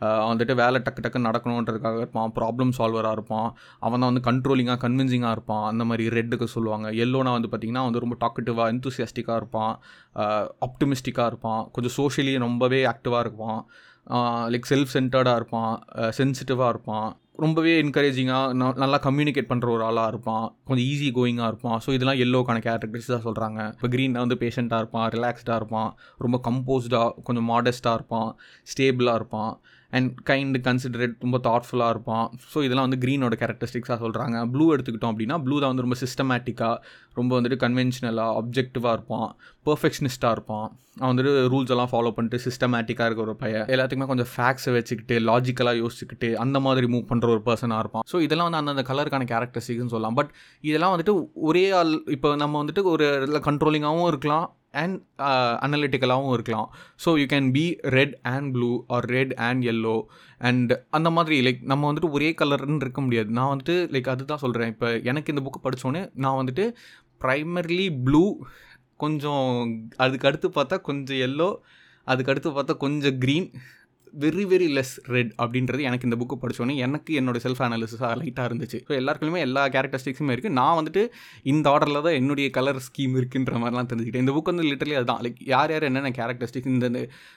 [0.00, 3.48] வந்துட்டு வேலை டக்கு டக்கு நடக்கணுன்றதுக்காக இருப்பான் ப்ராப்ளம் சால்வராக இருப்பான்.
[3.86, 5.66] அவன் தான் வந்து கண்ட்ரோலிங்காக கன்வின்சிங்காக இருப்பான்.
[5.70, 6.90] அந்த மாதிரி ரெட்டுக்கு சொல்லுவாங்க.
[7.04, 9.74] எல்லோனா வந்து பார்த்திங்கன்னா வந்து ரொம்ப டாக்கட்டிவாக எந்தூசியாஸ்டிக்காக இருப்பான்.
[10.68, 11.62] ஆப்டிமிஸ்டிக்காக இருப்பான்.
[11.72, 13.60] கொஞ்சம் சோஷியலி ரொம்பவே ஆக்டிவாக இருப்பான்.
[14.52, 15.74] லைக் செல்ஃப் சென்டர்டாக இருப்பான்.
[16.18, 17.10] சென்சிட்டிவாக இருப்பான்.
[17.38, 20.44] ரொம்பவே என்கரேஜிங்காக நல்லா கம்யூனிகேட் பண்ணுற ஒரு ஆளாக இருப்பான்.
[20.64, 21.78] கொஞ்சம் ஈஸி கோயிங்காக இருப்பான்.
[21.86, 25.90] ஸோ இதெல்லாம் எல்லோக்கான கேரக்டரிஸ் தான் சொல்கிறாங்க இப்போ க்ரீனில் வந்து பேஷண்ட்டாக இருப்பான் ரிலாக்ஸ்டாக இருப்பான்.
[26.18, 28.30] ரொம்ப கம்போஸ்டாக கொஞ்சம் மாடஸ்ட்டாக இருப்பான்.
[28.72, 29.52] ஸ்டேபிளாக இருப்பான்.
[29.98, 32.26] அண்ட் கைண்டு கன்சிடரேட் ரொம்ப தாட்ஃபுல்லாக இருப்பான்.
[32.52, 36.76] ஸோ இதெல்லாம் வந்து க்ரீனோட கேரக்டரிஸ்டிக்ஸாக சொல்கிறாங்க ப்ளூ எடுத்துக்கிட்டோம் அப்படின்னா ப்ளூ தான் வந்து ரொம்ப சிஸ்டமேட்டிக்காக
[37.18, 39.28] ரொம்ப வந்துட்டு கன்வென்ஷனலாக அப்ஜெக்டிவாக இருப்பான்.
[39.68, 40.66] பர்ஃபெக்ஷனிஸ்ட்டாக இருப்பான்.
[41.00, 43.66] அவன் வந்துட்டு ரூல்ஸ் எல்லாம் ஃபாலோ பண்ணிட்டு சிஸ்டமேட்டிக்காக இருக்கிற ஒரு பையன்.
[43.74, 48.06] எல்லாத்துக்குமே கொஞ்சம் ஃபேக்ஸை வச்சுக்கிட்டு லாஜிக்கலாக யோசிச்சுக்கிட்டு அந்த மாதிரி மூவ் பண்ணுற ஒரு பர்சனாக இருப்பான்.
[48.12, 50.18] ஸோ இதெல்லாம் வந்து அந்தந்த கலருக்கான கேரக்டரிஸ்டிக்ஸ்னு சொல்லலாம்.
[50.20, 50.32] பட்
[50.70, 51.14] இதெல்லாம் வந்துட்டு
[51.50, 53.06] ஒரே ஆள் இப்போ நம்ம வந்துட்டு ஒரு
[53.48, 54.48] கண்ட்ரோலிங்காகவும் இருக்கலாம்.
[54.80, 54.98] அண்ட்
[55.64, 56.68] அனலிட்டிக்கலாகவும் uh, இருக்கலாம்.
[57.04, 57.64] So you can be
[57.96, 59.96] red and blue or red and yellow
[60.50, 63.30] and அந்த மாதிரி லைக் நம்ம வந்துட்டு ஒரே கலர்னு இருக்க முடியாது.
[63.38, 66.66] நான் வந்துட்டு லைக் அதுதான் சொல்கிறேன் இப்போ எனக்கு இந்த புக்கு படித்தோன்னே நான் வந்துட்டு
[67.24, 68.24] ப்ரைமர்லி ப்ளூ
[69.04, 69.46] கொஞ்சம்
[70.04, 71.50] அதுக்கு அடுத்து பார்த்தா கொஞ்சம் எல்லோ
[72.06, 73.48] அதுக்கு அடுத்து பார்த்தா கொஞ்சம் green
[74.22, 78.78] very very less red அப்படின்றது எனக்கு இந்த புக்கு படித்தோன்னே எனக்கு என்னோட செல்ஃப் அனாலிசிஸாக லைட்டாக இருந்துச்சு.
[78.88, 81.02] ஸோ எல்லாருக்குமே எல்லா கேரக்டரிஸ்டிக்ஸுமே இருக்குது நான் வந்துட்டு
[81.52, 84.24] இந்த ஆர்டரில் தான் என்னுடைய கலர் ஸ்கீம் இருக்குன்ற மாதிரிலாம் தெரிஞ்சுக்கிட்டேன்.
[84.26, 85.20] இந்த புக் வந்து லிட்டரலி அதுதான்.
[85.26, 86.88] லைக் யார் யார் என்னென்ன கேரக்டரிஸ்டிக்ஸ் இந்த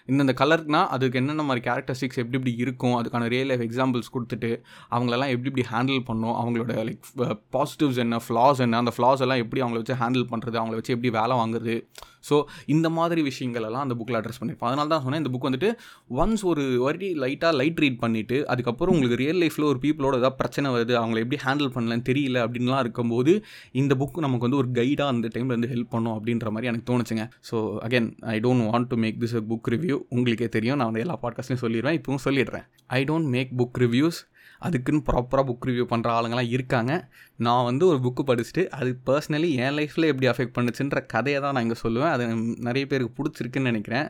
[0.07, 4.51] இந்தந்த கலர்னா அதுக்கு என்னென்ன மாதிரி கேரக்டரிஸ்டிக்ஸ் எப்படி எப்படி இருக்கும் அதுக்கான ரியல் லைஃப் எக்ஸாம்பிள்ஸ் கொடுத்துட்டு
[4.95, 7.05] அவங்களெல்லாம் எப்படி எப்படி ஹேண்டில் பண்ணும் அவங்களோட லைக்
[7.57, 11.11] பாசிட்டிவ்ஸ் என்ன ஃப்ளாஸ் என்ன அந்த ஃப்ளாஸ் எல்லாம் எப்படி அவங்கள வச்சு ஹேண்டில் பண்ணுறது அவங்கள வச்சு எப்படி
[11.19, 11.75] வேலை வாங்குறது
[12.29, 15.71] ஸோ இந்த மாதிரி விஷயங்கள் எல்லாம் அந்த புக்கில் அட்ரஸ் பண்ணியிருப்பேன் அதனால தான் சொன்னேன் இந்த புக் வந்துட்டு
[16.21, 20.67] ஒன்ஸ் ஒரு வாட்டி லைட்டாக லைட் ரீட் பண்ணிவிட்டு அதுக்கப்புறம் உங்களுக்கு ரியல் லைஃப்பில் ஒரு பீப்புளோட ஏதாவது பிரச்சனை
[20.71, 23.33] வருது அவங்கள எப்படி ஹேண்டில் பண்ணலன்னு தெரியல அப்படின்லாம் இருக்கும்போது
[23.81, 27.23] இந்த புக் நமக்கு வந்து ஒரு கைடாக அந்த டைமில் வந்து ஹெல்ப் பண்ணும் அப்படின்ற மாதிரி எனக்கு தோணுச்சுங்க.
[27.51, 27.55] So
[27.87, 31.17] again I don't want to make this a book review உங்களுக்கே தெரியும் நான் வந்து எல்லா
[31.23, 32.65] பாட்காஸ்ட்லையும் சொல்லிடுவேன் இப்போவும் சொல்லிடுறேன்.
[32.99, 34.19] I don't make book reviews
[34.67, 36.91] அதுக்குன்னு ப்ராப்பராக புக் ரிவ்யூ பண்ணுற ஆளுங்களாம் இருக்காங்க.
[37.45, 41.65] நான் வந்து ஒரு புக்கு படிச்சுட்டு அது பர்சனலி என் லைஃப்பில் எப்படி அஃபெக்ட் பண்ணுச்சுன்ற கதையை தான் நான்
[41.65, 42.11] இங்கே சொல்லுவேன்.
[42.15, 42.25] அது
[42.67, 44.07] நிறைய பேருக்கு பிடிச்சிருக்குன்னு நினைக்கிறேன்.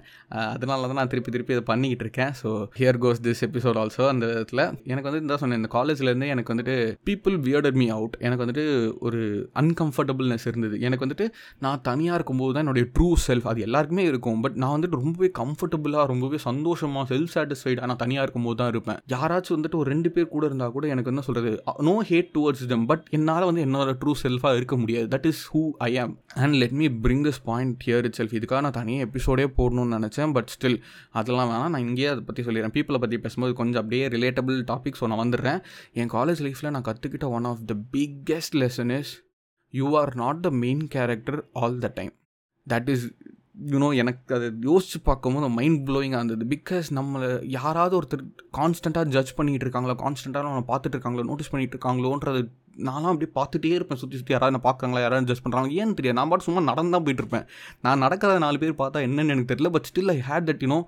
[0.55, 2.33] அதனால தான் நான் திருப்பி திருப்பி அதை பண்ணிக்கிட்டு இருக்கேன்.
[2.41, 2.49] So
[2.79, 6.75] here goes this episode also அந்த இதில் எனக்கு வந்து இந்த சொன்னேன் இந்த காலேஜ்லேருந்து எனக்கு வந்துட்டு
[7.09, 8.65] பீப்புள் வியர்டட் மீ அவுட் எனக்கு வந்துட்டு
[9.07, 9.21] ஒரு
[9.63, 10.75] அன்கம்ஃபர்டபுள்னஸ் இருந்தது.
[10.87, 11.27] எனக்கு வந்துட்டு
[11.65, 14.39] நான் தனியாக இருக்கும்போது தான் என்னுடைய ட்ரூ செல்ஃப் அது எல்லாருக்குமே இருக்கும்.
[14.45, 18.99] பட் நான் வந்துட்டு ரொம்பவே கம்ஃபர்டபுளாக ரொம்பவே சந்தோஷமாக செல்ஃப் சாட்டிஸ்ஃபைடாக நான் தனியாக இருக்கும்போது தான் இருப்பேன்.
[19.15, 21.51] யாராச்சும் வந்துட்டு ஒரு ரெண்டு பேர் கூட இருந்தால் கூட எனக்கு என்ன சொல்கிறது
[21.89, 25.07] no hate towards them but என்னால் வந்து என்னோட ட்ரூ செல்ஃபாக இருக்க முடியாது.
[25.15, 26.13] That is who I am
[26.43, 30.51] and let me bring this point here itself இதுக்காக நான் தனியாக எபிசோடே போடணும்னு நினச்சேன் பட்
[30.55, 30.79] ஸ்டில்
[31.19, 31.71] அதெல்லாம் வேணாம்.
[31.75, 32.75] நான் இங்கேயே அதை பற்றி சொல்லிடுறேன்.
[32.77, 35.61] பீப்பிளை பற்றி பேசும்போது கொஞ்சம் அப்படியே ரிலேட்டபிள் டாபிக்ஸ் நான் வந்துடுறேன்.
[36.01, 39.13] என் காலேஜ் லைஃப்பில் நான் கற்றுக்கிட்ட one of the biggest lesson is
[39.73, 42.13] you are not the main character all the time
[42.67, 43.05] that is
[43.63, 46.45] you know எனக்கு அதை யோசிச்சு பார்க்கும்போது மைண்ட் ப்ளோயிங்காக இருந்தது.
[46.55, 48.23] பிகாஸ் நம்மளை யாராவது ஒருத்தர்
[48.57, 52.41] கான்ஸ்டண்ட்டாக ஜட்ஜ் பண்ணிகிட்டு இருக்காங்களோ கான்ஸ்டண்ட்டாக நம்ம பார்த்துட்டு இருக்காங்களோ நோட்டீஸ் பண்ணிகிட்டு இருக்காங்களோன்றது
[52.87, 53.97] நான்லாம் அப்படியே பார்த்துட்டே இருப்பேன்.
[53.97, 56.13] சுற்றி சுற்றி யாராவது நான் பார்க்குறாங்களா யாராவது ஜஸ்ட் பண்ணுறாங்க ஏன்னு தெரியாது?
[56.13, 57.45] நான் பாட்டு சும்மா நடந்து தான் இருப்பேன்.
[57.81, 60.79] நான் நடக்கிறத நாலு பேர் பார்த்தா என்னென்னு எனக்கு தெரியல but still I hate that you know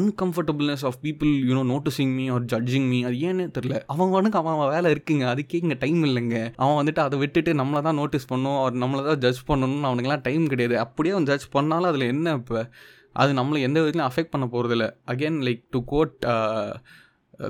[0.00, 3.80] uncomfortableness of people you know noticing me or judging me அது ஏன்னு தெரியல.
[3.86, 5.24] அவன் அவன் வேலை இருக்குங்க.
[5.34, 6.52] அதுக்கே இங்கே டைம் இல்லைங்க.
[6.56, 10.46] அவன் வந்துட்டு அதை விட்டுட்டு நம்மளை தான் நோட்டீஸ் பண்ணும் அவர் நம்மளை தான் ஜட்ஜ் பண்ணணும்னு அவனுக்குலாம் டைம்
[10.46, 10.78] கிடையாது.
[10.78, 12.70] அப்படியே அவன் ஜட்ஜ் பண்ணாலும் அதில் என்ன இப்போ?
[13.12, 16.16] அது நம்மளை எந்த விதத்துலையும் அஃபெக்ட் பண்ண போகிறதில்ல again like to quote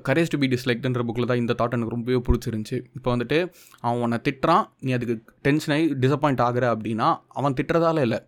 [0.09, 2.79] courage to be டிஸ்லைக்டுன்ற புக்கில் தான் இந்த தாட் எனக்கு ரொம்பவே பிடிச்சிருந்துச்சி.
[2.99, 3.39] இப்போ வந்துட்டு
[3.85, 5.17] அவன் உன்னை திட்டுறான் நீ அதுக்கு
[5.47, 7.09] டென்ஷன் ஆகி டிசப்பாயிண்ட் ஆகிற அப்படின்னா
[7.41, 8.21] அவன் திட்டுறதால இல்லை.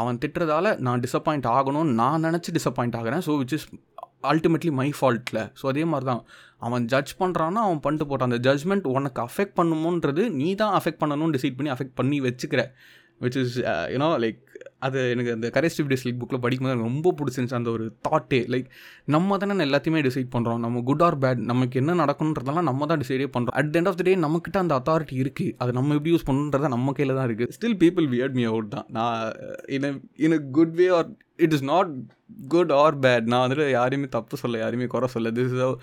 [0.00, 3.24] அவன் திட்டுறதால நான் டிசப்பாயிண்ட் ஆகணும்னு நான் நினச்சி டிசப்பாயிண்ட் ஆகிறேன்.
[3.28, 3.66] So which is
[4.30, 6.22] ultimately my ஃபால்ட்டில் so அதே மாதிரி தான்
[6.66, 8.30] அவன் ஜட்ஜ் பண்ணுறான்னா அவன் பண்ணிட்டு போட்டான்.
[8.30, 12.62] அந்த ஜட்ஜ்மெண்ட் உனக்கு அஃபெக்ட் பண்ணுமோன்றது நீ தான் அஃபெக்ட் பண்ணணும்னு டிசைட் பண்ணி அஃபெக்ட் பண்ணி வச்சுக்கிற.
[13.22, 13.58] விச் இஸ்
[13.94, 14.40] யூனோ லைக்
[14.78, 18.66] அது எனக்கு அந்த கரேஜ் டு டிஸ்லைக் புக்கில் படிக்கும்போது எனக்கு ரொம்ப பிடிச்சிருந்துச்சு அந்த ஒரு தாட்டே லைக்
[19.04, 23.28] நம்ம தானே எல்லாத்தையுமே டிசைட் பண்ணுறோம் நம்ம குட் ஆர் பேட் நமக்கு என்ன நடக்கணுன்றதெல்லாம் நம்ம தான் டிசைடே
[23.36, 26.68] பண்ணுறோம் at end of the day நம்மக்கிட்ட அந்த அத்தாரிட்டி இருக்குது அது நம்ம எப்படி யூஸ் பண்ணுன்றத
[26.68, 28.86] நம்ம கையில் தான் இருக்குது still people weird me out தான்.
[28.88, 29.32] நான்
[29.66, 31.92] in in a good way or it is not
[32.48, 35.76] good or bad நான் வந்துட்டு யாரையுமே தப்பு சொல்ல யாரையுமே குறை சொல்ல this is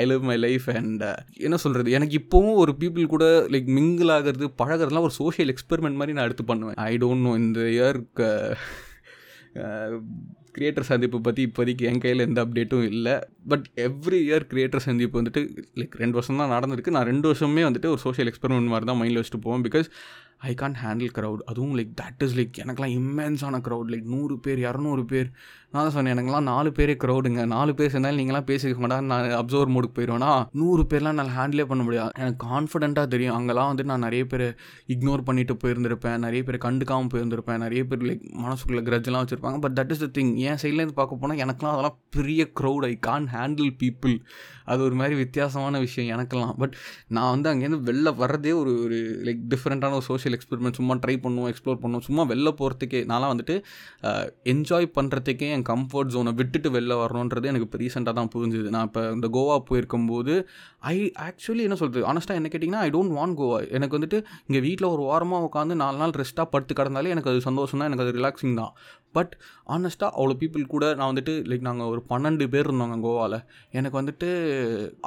[0.00, 1.02] I love my life and
[1.46, 6.16] என்ன சொல்கிறது எனக்கு இப்போவும் ஒரு பீப்புள் கூட லைக் மிங்கிள் ஆகிறது பழகிறதுலாம் ஒரு சோஷியல் எக்ஸ்பெரிமெண்ட் மாதிரி
[6.18, 6.78] நான் எடுத்து பண்ணுவேன்.
[6.90, 8.30] ஐ டோன்ட் நோ இந்த இயர்க்கு
[10.56, 13.14] கிரியேட்டர் uh, சந்திப்பு பற்றி இப்போதைக்கு என் கையில் எந்த அப்டேட்டும் இல்லை.
[13.50, 15.40] பட் எவ்ரி இயர் கிரியேட்டர் சந்திப்பு வந்துட்டு
[15.80, 16.94] லைக் ரெண்டு வருஷம் தான் நடந்திருக்கு.
[16.96, 19.64] நான் ரெண்டு வருஷமே வந்துட்டு ஒரு சோஷியல் எக்ஸ்பெரிமெண்ட் மாதிரி தான் மைண்டில் வச்சுட்டு போவேன்.
[19.68, 19.88] Because
[20.50, 24.60] I can't handle crowd அதுவும் லைக் தட் இஸ் லைக் எனக்குலாம் இம்மென்ஸான க்ரௌட் லைக் நூறு பேர்
[24.68, 25.28] இரநூறு பேர்.
[25.72, 29.72] நான் தான் சொன்னேன் எனக்குலாம் நாலு பேரே க்ரௌடுங்க நாலு பேர் சேர்ந்தாலும் நீங்களாம் பேசிக்க மாட்டா நான் அப்சர்வர்
[29.74, 32.10] மோடுக்கு போயிடுவேன்னா நூறு பேர்லாம் நான் ஹேண்டிலே பண்ண முடியாது.
[32.18, 33.36] எனக்கு கான்ஃபிடென்ட்டாக தெரியும்.
[33.36, 34.46] அங்கெல்லாம் வந்து நான் நிறைய பேர்
[34.94, 36.18] இக்னோர் பண்ணிட்டு போயிருந்திருப்பேன்.
[36.18, 37.62] நிறைய பேர் கண்டுக்காமல் போயிருந்திருப்பேன்.
[37.66, 39.60] நிறைய பேர் லைக் மனசுக்குள்ளே கிரஜ்லாம் வச்சுருப்பாங்க.
[39.66, 43.28] But that is the thing என் சைட்லேருந்து பார்க்க போனால் எனக்குலாம் அதெல்லாம் பெரிய crowd I can't
[43.36, 44.16] handle people
[44.64, 46.54] அது ஒரு மாதிரி வித்தியாசமான விஷயம் எனக்கெல்லாம்.
[46.58, 46.74] பட்
[47.16, 51.50] நான் வந்து அங்கேருந்து வெளில வர்றதே ஒரு ஒரு லைக் டிஃப்ரெண்ட்டான ஒரு சோஷியல் எக்ஸ்பெரிமெண்ட் சும்மா ட்ரை பண்ணுவோம்
[51.52, 52.04] எக்ஸ்ப்ளோர் பண்ணுவோம்.
[52.08, 53.56] சும்மா வெளில போகிறதுக்கே நான்லாம் வந்துட்டு
[54.52, 58.68] என்ஜாய் பண்ணுறதுக்கே என் கம்ஃபர்ட் ஜோனை விட்டுட்டு வெளில வரணுன்றது எனக்கு இப்போ ரீசெண்டாக தான் புரிஞ்சுது.
[58.76, 60.34] நான் இப்போ இந்த கோவா போயிருக்கும்போது
[60.94, 60.96] ஐ
[61.28, 63.60] ஆக்சுவலி என்ன சொல்கிறது ஆனஸ்ட்டாக என்ன கேட்டிங்கன்னா ஐ டோன்ட் வாண்ட் கோவா.
[63.78, 67.80] எனக்கு வந்துட்டு இங்கே வீட்டில் ஒரு வாரமாக உட்காந்து நாலு நாள் ரெஸ்ட்டாக படுத்து கிடந்தாலே எனக்கு அது சந்தோஷம்
[67.80, 68.74] தான் எனக்கு அது ரிலாக்ஸிங் தான்.
[69.16, 69.32] பட்
[69.74, 73.36] ஆனஸ்ட்டாக அவ்வளோ பீப்புள் கூட நான் வந்துட்டு லைக் நாங்கள் ஒரு பன்னெண்டு பேர் இருந்தோங்க கோவாவில்
[73.78, 74.28] எனக்கு வந்துட்டு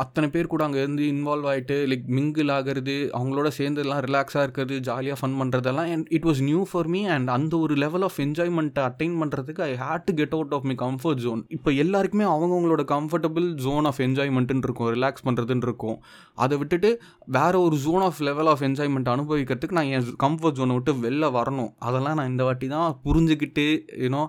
[0.03, 4.75] அத்தனை பேர் கூட அங்கே இருந்து இன்வால்வ் ஆகிட்டு லைக் மிங்கிள் ஆகிறது அவங்களோட சேர்ந்து எல்லாம் ரிலாக்ஸாக இருக்கிறது
[4.87, 8.83] ஜாலியாக ஃபன் பண்ணுறதெல்லாம் and it was new for me and அந்த ஒரு லெவல் ஆஃப் என்ஜாய்மெண்ட்டை
[8.89, 13.47] அட்டைன் பண்ணுறதுக்கு I had to get out of my comfort zone இப்போ எல்லாருக்குமே அவங்கவுங்களோட கம்ஃபர்டபுள்
[13.65, 15.97] ஜோன் ஆஃப் என்ஜாய்மெண்ட்டுன்னு இருக்கும் ரிலாக்ஸ் பண்ணுறதுன்னு இருக்கும்.
[16.43, 16.89] அதை விட்டுட்டு
[17.37, 21.71] வேறு ஒரு zone of level of enjoyment அனுபவிக்கிறதுக்கு நான் என் கம்ஃபர்ட் ஜோனை விட்டு வெளில வரணும்.
[21.87, 23.65] அதெல்லாம் நான் இந்த வாட்டி தான் புரிஞ்சுக்கிட்டு
[24.05, 24.23] you know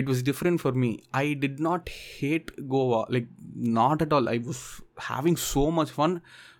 [0.00, 0.90] it was different for me
[1.24, 1.88] I did not
[2.20, 3.28] hate Goa like
[3.80, 4.64] not at all I was
[5.10, 6.16] having so much fun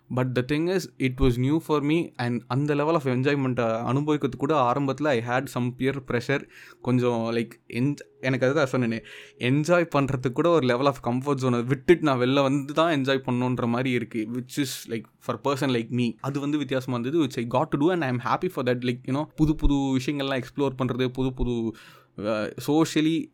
[0.09, 4.37] but the thing is it was new for me and அந்த level of என்ஜாய்மெண்ட்டை அனுபவிக்கிறது
[4.37, 6.43] கூட ஆரம்பத்தில் I had some peer pressure
[6.81, 9.03] கொஞ்சம் like என்ஜ் எனக்கு அதுதான் சொன்னேன்.
[9.37, 13.67] என்ஜாய் பண்ணுறதுக்கு கூட ஒரு லெவல் ஆஃப் கம்ஃபர்ட் ஜோனை விட்டுட்டு நான் வெளில வந்து தான் என்ஜாய் பண்ணணுன்ற
[13.67, 17.47] மாதிரி இருக்குது which is like for person like me அது வந்து வித்தியாசமாக இருந்தது which I
[17.47, 20.75] got to do and I am happy for that like you know புது புது விஷயங்கள்லாம் எக்ஸ்ப்ளோர்
[20.77, 21.73] பண்ணுறது புது புது
[22.67, 23.31] சோஷியலி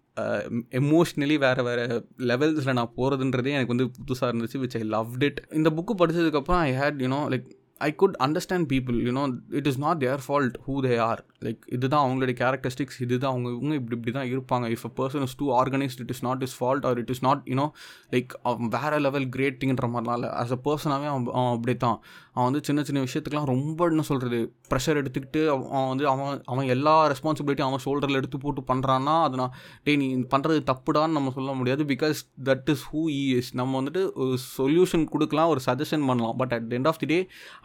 [0.71, 1.85] எமோஷ்னலி வேறு வேறு
[2.23, 6.71] லெவல்ஸில் நான் போகிறதுன்றதே எனக்கு வந்து புதுசாக இருந்துச்சு விச் ஐ லவ்ட் இட் இந்த book படித்ததுக்கப்புறம் I
[6.73, 7.47] had you know like
[7.81, 12.03] I could understand people you know it is not their fault who they are like இதுதான்
[12.05, 15.99] அவங்களுடைய கேரக்டரிஸ்டிக்ஸ் இதுதான் அவங்க இவங்க இப்படி இப்படி தான் இருப்பாங்க if a person is too organised
[15.99, 17.67] it is not is fault or it is not you know
[18.11, 21.97] like அவன் வேறு லெவல் கிரேட்டிங்கிற மாதிரிலாம் இல்லை ஆஸ் அ பர்சனாகவே அவன் அவன் அப்படி தான்
[22.33, 26.95] அவன் வந்து சின்ன சின்ன விஷயத்துக்குலாம் ரொம்ப என்ன சொல்கிறது ப்ரெஷர் எடுத்துக்கிட்டு அவன் வந்து அவன் அவன் எல்லா
[27.07, 29.53] ரெஸ்பான்சிபிலிட்டியும் அவன் ஷோல்டரில் எடுத்து போட்டு பண்ணுறான்னா அது நான்
[29.83, 33.01] டே நீ பண்ணுறது தப்புடான்னு நம்ம சொல்ல முடியாது because that is who
[33.37, 36.35] is நம்ம வந்துட்டு ஒரு சொல்யூஷன் கொடுக்கலாம் ஒரு சஜஷன் பண்ணலாம்.
[36.35, 37.19] But at end of the day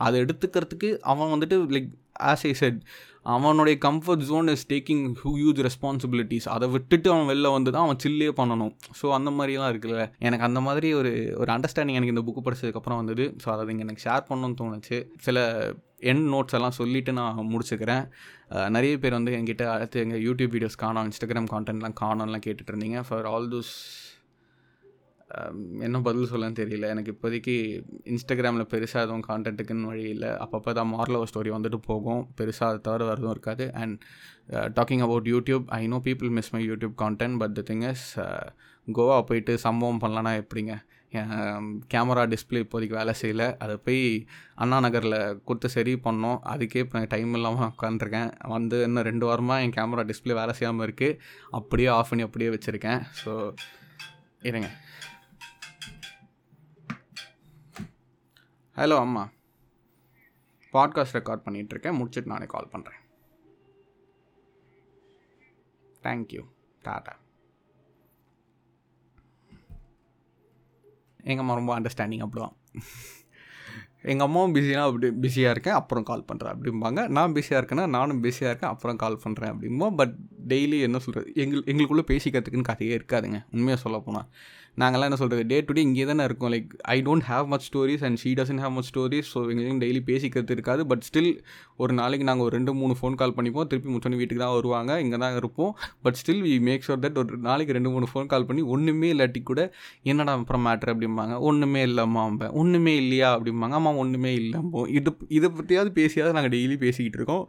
[0.06, 1.90] அதை எடுத்துக்கிறதுக்கு அவன் வந்துட்டு லைக்
[2.30, 2.80] ஆஸ் ஐ செட்
[3.34, 8.32] அவனுடைய comfort zone is taking huge responsibilities அதை விட்டுட்டு அவன் வெளில வந்து தான் அவன் சில்லே
[8.40, 8.72] பண்ணணும்.
[8.98, 10.02] ஸோ அந்த மாதிரிலாம் இருக்குல்ல.
[10.26, 11.12] எனக்கு அந்த மாதிரி ஒரு
[11.42, 13.26] ஒரு அண்டர்ஸ்டாண்டிங் எனக்கு இந்த புக்கு படித்ததுக்கப்புறம் வந்தது.
[13.44, 14.98] ஸோ அதை இங்கே எனக்கு ஷேர் பண்ணணும்னு தோணுச்சு.
[15.26, 15.46] சில
[16.12, 18.04] என் நோட்ஸ் எல்லாம் சொல்லிவிட்டு நான் முடிச்சுக்கிறேன்.
[18.76, 23.00] நிறைய பேர் வந்து என்கிட்ட அடுத்து எங்கள் யூடியூப் வீடியோஸ் காணும் இன்ஸ்டாகிராம் கான்டென்ட்லாம் காணும்லாம் கேட்டுட்டு இருந்தீங்க.
[23.08, 23.72] ஃபார் ஆல் தோஸ்
[25.86, 26.88] என்ன பதில் சொல்லன்னு தெரியல.
[26.94, 27.54] எனக்கு இப்போதைக்கு
[28.12, 30.30] இன்ஸ்டாகிராமில் பெருசாக எதுவும் கான்டென்ட்டுக்குன்னு வழி இல்லை.
[30.44, 32.22] அப்பப்போ தான் மாரலவ ஸ்டோரி வந்துட்டு போகும்.
[32.38, 33.66] பெருசாக அதை தவிர வரதும் இருக்காது.
[33.82, 33.96] And
[34.78, 38.06] talking about YouTube I know people miss my YouTube content but the thing is
[38.88, 40.74] Goa போயிட்டு சம்பவம் பண்ணலான்னா எப்படிங்க?
[41.92, 43.46] கேமரா டிஸ்பிளே இப்போதைக்கு வேலை செய்யலை.
[43.64, 44.00] அதை போய்
[44.62, 46.38] அண்ணா நகரில் கொடுத்து சரி பண்ணோம்.
[46.52, 51.18] அதுக்கே இப்போ டைம் இல்லாமல் உட்காந்துருக்கேன் வந்து இன்னும் ரெண்டு வாரமாக என் கேமரா டிஸ்பிளே வேலை செய்யாமல் இருக்குது
[51.60, 53.02] அப்படியே ஆஃப் பண்ணி அப்படியே வச்சுருக்கேன்.
[53.22, 53.32] ஸோ
[54.50, 54.70] இருங்க.
[58.76, 59.30] ஹலோ அம்மா.
[60.72, 63.02] பாட்காஸ்ட் ரெக்கார்ட் பண்ணிகிட்ருக்கேன் முடிச்சுட்டு நானே கால் பண்ணுறேன்
[66.02, 66.42] தேங்க்யூ
[66.84, 67.12] டாட்டா
[71.22, 72.56] எங்கள் அம்மா ரொம்ப அண்டர்ஸ்டாண்டிங் அப்படிதான்.
[74.02, 75.74] எங்கள் அம்மாவும் பிஸினா அப்படி பிஸியாக இருக்கேன்.
[75.74, 77.08] அப்புறம் கால் பண்ணுறேன் அப்படிம்பாங்க.
[77.08, 78.70] நான் பிஸியாக இருக்கேன்னா நானும் பிஸியாக இருக்கேன்.
[78.70, 80.14] அப்புறம் கால் பண்ணுறேன் அப்படிம்போம் பட்
[80.48, 83.40] டெய்லி என்ன சொல்கிறது எங்கள் எங்களுக்குள்ளே பேசிக்கிறதுக்குன்னு கதையே இருக்காதுங்க.
[83.50, 84.28] உண்மையாக சொல்ல போனால்
[84.82, 86.50] நாங்கள்லாம் என்ன சொல்கிறது டே டு டே இங்கே தானே இருக்கோம்.
[86.54, 90.00] Like I don't have much stories and she doesn't have much stories so எங்களுக்கு டெய்லி
[90.08, 90.82] பேசிக்கிறது இருக்காது.
[90.90, 91.30] பட் ஸ்டில்
[91.82, 93.68] ஒரு நாளைக்கு நாங்கள் ஒரு ரெண்டு மூணு ஃபோன் கால் பண்ணிப்போம்.
[93.72, 94.92] திருப்பி முச்சோனி வீட்டுக்கு தான் வருவாங்க.
[95.04, 95.72] இங்கே தான் இருப்போம்.
[96.06, 99.42] But still we make sure that ஒரு நாளைக்கு ரெண்டு மூணு ஃபோன் கால் பண்ணி ஒன்றுமே இல்லாட்டி
[99.50, 99.60] கூட
[100.12, 101.36] என்னடா அப்புறம் மேட்ரு அப்படிம்பாங்க.
[101.50, 102.52] ஒன்றுமே இல்லைம்மா அம்பேன்.
[102.62, 103.30] ஒன்றுமே இல்லையா?
[103.36, 103.76] அப்படிம்பாங்க.
[103.80, 107.44] ஆமாம் ஒன்றுமே இல்லைம்போம் இது இதை பற்றியாவது பேசியாவது நாங்கள் டெய்லி பேசிக்கிட்டு இருக்கோம்.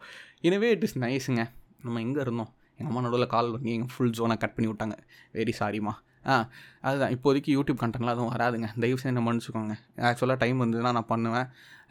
[0.50, 1.44] எனவே இட் இஸ் நைஸுங்க
[1.86, 2.52] நம்ம எங்கே இருந்தோம்?
[2.78, 4.96] எங்கள் அம்மா நடுவில் கால் பண்ணி எங்கள் ஃபுல் ஜோனை கட் பண்ணி விட்டாங்க.
[5.40, 5.94] வெரி சாரிம்மா
[6.28, 6.36] ஆ
[6.88, 7.14] அதுதான்.
[7.16, 8.68] இப்போதைக்கு யூடியூப் கண்டென்ட்லாம் அதுவும் வராதுங்க.
[8.84, 9.74] தயவு செஞ்சு என்ன மன்னிச்சுக்கோங்க.
[10.10, 11.48] ஆக்சுவலாக டைம் இருந்ததுன்னா நான் பண்ணுவேன்.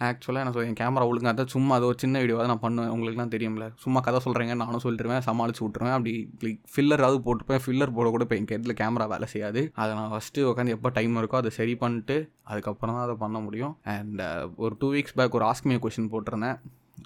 [0.07, 2.93] ஆக்சுவலாக நான் என் கேமரா ஒழுங்காக தான் சும்மா அது ஒரு சின்ன வீடியோவாக நான் பண்ணுவேன்.
[2.95, 3.67] உங்களுக்குலாம் தெரியும்ல.
[3.85, 6.13] சும்மா கதை சொல்கிறேங்க நானும் சொல்லிட்டுருவேன் சமாளிச்சு விட்ருவேன் அப்படி
[6.45, 9.63] லைக் ஃபில்லராவது போட்டுப்பேன் ஃபில்லர் போட கூட இப்போ என் இடத்துல கேமரா வேலை செய்யாது.
[9.75, 13.77] அதை நான் ஃபஸ்ட்டு உட்காந்து எப்போ டைம் இருக்கோ அதை சரி பண்ணிட்டு அதுக்கப்புறம் தான் அதை பண்ண முடியும்.
[13.97, 14.23] அண்ட்
[14.57, 16.59] ஒரு டூ வீக்ஸ் பேக் ஒரு ஆஸ்க்மே கொஷின் போட்டிருந்தேன்.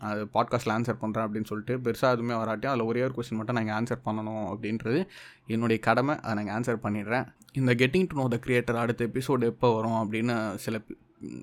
[0.08, 3.76] அது பாட்காஸ்ட்டில் ஆன்சர் பண்ணுறேன் அப்படின்னு சொல்லிட்டு பெருசாக எதுவுமே வராட்டியும் அதில் ஒரே ஒரு கொஸ்டின் மட்டும் நாங்கள்
[3.78, 5.00] ஆன்சர் பண்ணணும் அப்படின்றது
[5.46, 6.16] என்னுடைய கடமை.
[6.20, 7.26] அதை நாங்கள் ஆன்சர் பண்ணிடுறேன்.
[7.52, 10.80] இந்த getting to know the creator அடுத்த எபிசோடு எப்போ வரும் அப்படின்னு சில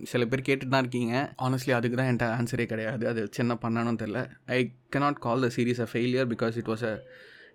[0.03, 1.33] சில பேர் கேட்டுட்டு தான் இருக்கீங்க.
[1.41, 3.07] ஆனஸ்ட்லி அதுக்கு தான் என்கிட்ட ஆன்சரே கிடையாது.
[3.07, 4.59] அது சின்ன பண்ணணும்னு தெரில I
[4.95, 6.93] cannot call the series a failure because it was a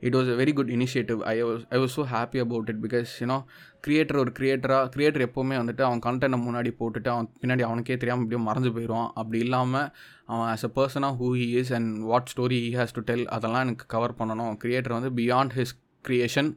[0.09, 3.11] it was a very good initiative I was I was so happy about it because
[3.23, 3.39] you know
[3.87, 8.43] creator ஒரு கிரியேட்டராக கிரியேட்டர் எப்போவுமே வந்துட்டு அவன் கண்டென்ட் முன்னாடி போட்டுட்டு அவன் பின்னாடி அவனுக்கே தெரியாமல் அப்படியே
[8.49, 9.11] மறந்து போயிடுவான்.
[9.21, 9.89] அப்படி இல்லாமல்
[10.33, 13.65] அவன் ஆஸ் அ பர்சனாக who he is and what story he has to tell அதெல்லாம்
[13.67, 14.53] எனக்கு கவர் பண்ணணும்.
[14.65, 15.75] கிரியேட்டர் வந்து beyond his
[16.09, 16.51] creation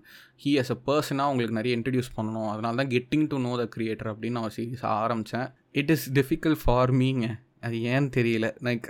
[0.44, 2.50] he as a பர்சனாக உங்களுக்கு நிறைய இன்ட்ரடியூஸ் பண்ணணும்.
[2.54, 5.48] அதனால தான் getting to know the creator அப்படின்னு நான் சீரியஸ் ஆரம்பித்தேன்
[5.82, 7.28] இட் இஸ் டிஃபிகல்ட் ஃபார் மீங்க
[7.68, 8.48] அது ஏன்னு தெரியல.
[8.68, 8.86] Like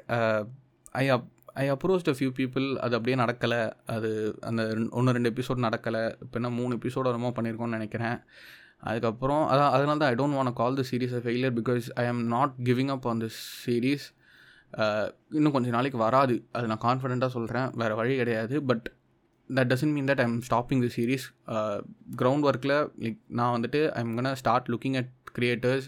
[1.02, 1.28] I up
[1.62, 3.62] I approach a few people அது அப்படியே நடக்கலை.
[3.96, 4.10] அது
[4.50, 4.62] அந்த
[5.00, 6.04] ஒன்று ரெண்டு எபிசோட் நடக்கலை.
[6.26, 8.18] இப்போ என்ன மூணு எபிசோட் வரமோ பண்ணியிருக்கோன்னு நினைக்கிறேன்.
[8.90, 12.24] அதுக்கப்புறம் அதான் அதனால தான் I don't want call the series a failure because I am
[12.36, 14.08] not giving up on this series
[15.38, 16.36] இன்னும் கொஞ்சம் நாளைக்கு வராது.
[16.58, 18.56] அது நான் கான்ஃபிடெண்ட்டாக சொல்கிறேன் வேறு வழி கிடையாது.
[18.70, 18.86] But
[19.50, 21.26] that doesn't mean that I'm stopping the series
[22.22, 25.88] ground ஒர்க்கில் லைக் நான் வந்துட்டு I'm gonna start looking at creators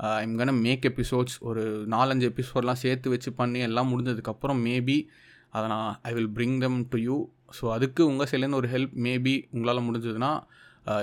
[0.00, 4.96] I'm gonna make episodes ஒரு நாலஞ்சு எபிசோட்லாம் சேர்த்து வச்சு பண்ணி எல்லாம் முடிஞ்சதுக்கப்புறம் மேபி
[5.50, 7.16] அதை நான் I will bring them to you
[7.60, 10.32] so அதுக்கு உங்கள் சைட்லேருந்து ஒரு ஹெல்ப் மேபி உங்களால் முடிஞ்சதுன்னா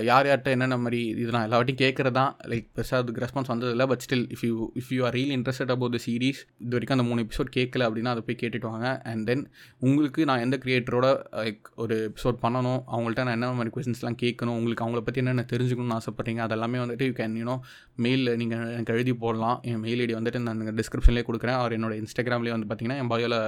[0.08, 4.26] யார் யார்கிட்ட என்னென்ன மாதிரி இது நான் எல்லாவட்டையும் கேட்குறதான் லைக் பெருசாக அதுக்கு ரெஸ்பான்ஸ் வந்ததில்லை but still
[4.36, 7.52] if you if you are real interested about the series இது வரைக்கும் அந்த மூணு எபிசோட்
[7.58, 8.88] கேட்கல அப்படின்னா அதை போய் கேட்டுட்டு வாங்க.
[9.12, 9.44] அண்ட் தென்
[9.88, 11.08] உங்களுக்கு நான் எந்த கிரியேட்டரோட
[11.42, 15.98] லைக் ஒரு எபிசோட் பண்ணணும் அவங்கள்ட்ட நான் என்ன மாதிரி கொஸ்டின்ஸ்லாம் கேட்கணும் உங்களுக்கு அவங்கள பற்றி என்னென்ன தெரிஞ்சுக்கணும்னு
[16.00, 17.58] ஆசைப்பட்றீங்க அதெல்லாமே வந்துட்டு யூ கேன் யூனோ
[18.06, 19.58] மெயிலில் நீங்கள் எனக்கு எழுதி போடலாம்.
[19.72, 21.60] என் மெயில் ஐடி வந்துட்டு நான் டிஸ்கிரிப்ஷன்லேயே கொடுக்குறேன்.
[21.62, 23.40] அவர் என்னோட இன்ஸ்டாகிராம்லேயே வந்து பார்த்தீங்கன்னா என் பயோவில்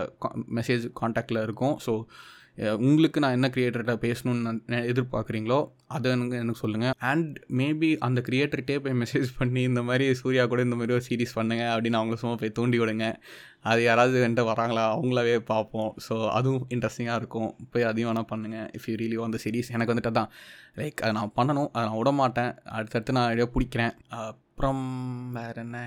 [0.59, 1.77] மெசேஜ் காண்டாக்டில் இருக்கும்.
[1.87, 1.93] ஸோ
[2.67, 5.60] உங்களுக்கு நான் என்ன க்ரியேட்டர்கிட்ட பேசணும்னு எதிர்பார்க்குறீங்களோ
[5.95, 10.62] அதை எனக்கு எனக்கு சொல்லுங்கள் அண்ட் மேபி அந்த க்ரியேட்டர்கிட்டே போய் மெசேஜ் பண்ணி இந்த மாதிரி சூர்யா கூட
[10.62, 13.08] இந்த மாதிரி ஒரு சீரிஸ் பண்ணுங்க அப்படின்னு அவங்கள சும்மா போய் தூண்டி விடுங்க.
[13.69, 15.95] அது யாராவது என்கிட்ட வராங்களா அவங்களாவே பார்ப்போம்.
[16.08, 17.50] ஸோ அதுவும் இன்ட்ரெஸ்டிங்காக இருக்கும்.
[17.72, 20.30] போய் அதையும் வேணால் பண்ணுங்கள் இஃப் யூ ரீலி அந்த சீரிஸ் எனக்கு வந்துட்டு தான்
[20.76, 22.52] லைக் அதை நான் பண்ணணும் அதை நான் விட மாட்டேன்.
[22.78, 23.95] அடுத்தடுத்து நான் ஐடியா பிடிக்கிறேன்.
[24.10, 24.86] அப்புறம்
[25.32, 25.80] வேறு என்ன?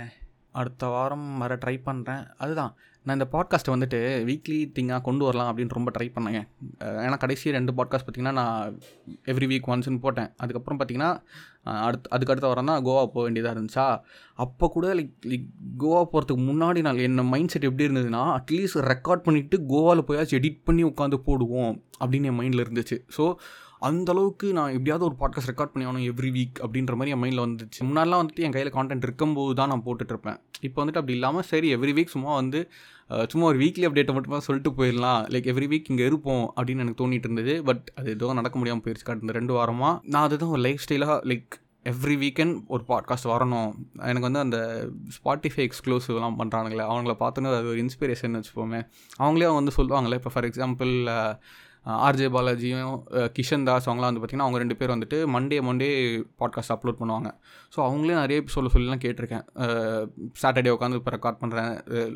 [0.61, 2.73] அடுத்த வாரம் வர ட்ரை பண்ணுறேன் அதுதான்.
[3.05, 6.41] நான் இந்த பாட்காஸ்ட்டை வந்துட்டு வீக்லி திங்காக கொண்டு வரலாம் அப்படின்னு ரொம்ப ட்ரை பண்ணேங்க.
[7.07, 8.77] ஏன்னா கடைசி ரெண்டு பாட்காஸ்ட் பார்த்திங்கன்னா நான்
[9.33, 10.29] எவ்ரி வீக் ஒன்ஸ்னு போட்டேன்.
[10.37, 11.11] அதுக்கப்புறம் பார்த்திங்கன்னா
[11.87, 13.87] அடுத்து அதுக்கு அடுத்த வாரம் தான் கோவா போக வேண்டியதாக இருந்துச்சா?
[14.45, 19.27] அப்போ கூட லைக் லைக் கோவா போகிறதுக்கு முன்னாடி நான் என்ன மைண்ட் செட் எப்படி இருந்ததுன்னா அட்லீஸ்ட் ரெக்கார்ட்
[19.27, 22.99] பண்ணிவிட்டு கோவாவில் போயாச்சும் எடிட் பண்ணி உட்காந்து போடுவோம் அப்படின்னு என் மைண்டில் இருந்துச்சு.
[23.17, 23.27] ஸோ
[23.88, 27.81] அந்தளவுக்கு நான் எப்படியாவது ஒரு பாட்காஸ்ட் ரெக்கார்ட் பண்ணி ஆகணும் எவ்ரி வீக் அப்படின்ற மாதிரி என் மைண்டில் வந்துச்சு.
[27.88, 31.95] முன்னாடிலாம் வந்துட்டு என் கையில் கான்டென்ட் இருக்கும்போது தான் நான் போட்டுட்ருப்பேன் இப்போ வந்துட்டு அப்படி இல்லாமல் சரி எவ்ரி
[31.99, 32.61] வீக் சும்மா வந்து
[33.33, 35.23] சும்மா ஒரு வீக்லி அப்டேட்டை மட்டுமா சொல்லிட்டு போயிடலாம்.
[35.33, 37.55] லைக் எவ்ரி வீக் இங்கே இருப்போம் அப்படின்னு எனக்கு தோணிட்டு இருந்தது.
[37.68, 41.59] பட் அது எதுவும் நடக்க முடியாமல் போயிடுச்சு கடந்த ரெண்டு வாரமாக நான் அதுதான் ஒரு லைஃப் ஸ்டைலாக லைக்
[41.92, 43.71] எவ்ரி வீக்கெண்ட் ஒரு பாட்காஸ்ட் வரணும்.
[44.11, 44.59] எனக்கு வந்து அந்த
[45.16, 48.81] ஸ்பாட்டிஃபை எக்ஸ்க்ளூசிவ்லாம் பண்ணுறானுங்களே அவங்கள பார்த்தோன்னே அது ஒரு இன்ஸ்பிரேஷன் வச்சுப்போமே
[49.23, 50.95] அவங்களே வந்து சொல்லுவாங்களே இப்போ ஃபார் எக்ஸாம்பிள்
[51.87, 52.90] ஆர்ஜே பாலாஜியும்
[53.37, 55.88] கிஷன் தாஸ் அவங்களாம் வந்து பார்த்திங்கன்னா அவங்க ரெண்டு பேர் வந்துட்டு மண்டே மண்டே
[56.40, 57.29] பாட்காஸ்ட் அப்லோட் பண்ணுவாங்க.
[57.75, 59.45] ஸோ அவங்களே நிறைய சொல்ல சொல்லலாம் கேட்டிருக்கேன்.
[60.42, 61.73] சாட்டர்டே உட்காந்து இப்போ ரெக்கார்ட் பண்ணுறேன்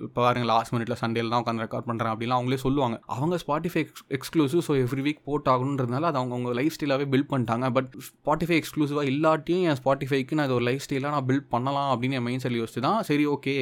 [0.06, 2.98] இப்போ பாருங்க லாஸ்ட் மினிட்ல சண்டேல தான் உட்காந்து ரெக்கார்ட் பண்ணுறேன் அப்படிலாம் அவங்களே சொல்லுவாங்க.
[3.16, 3.82] அவங்க Spotify
[4.18, 7.72] exclusive so every week boat ஆகணுன்றதுனால அது அவங்க அவங்க லைஃப் ஸ்டைலாகவே பில்ட் பண்ணிட்டாங்க.
[7.78, 12.18] பட் ஸ்பாட்டிஃபை எக்ஸ்க்ளூசிவாக இல்லாட்டியும் என் ஸ்பாட்டிஃபைக்கு நான் இது ஒரு லைஃப் ஸ்டைலாக நான் பில்ட் பண்ணலாம் அப்படின்னு
[12.20, 13.56] என் மைண்ட் செல் யோசிச்சு தான் சரி ஓகே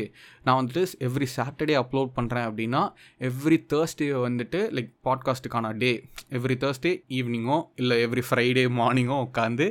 [0.47, 2.85] நான் வந்துட்டு எவ்ரி சாட்டர்டே அப்லோட் பண்ணுறேன் அப்படின்னா
[3.31, 5.94] எவ்ரி தேர்ஸ்டே வந்துட்டு லைக் பாட்காஸ்ட்டுக்கான டே
[6.31, 9.69] எவ்ரி தேர்ஸ்டே ஈவினிங்கோ இல்லை எவ்ரி ஃப்ரைடே மார்னிங்கோ உட்காந்து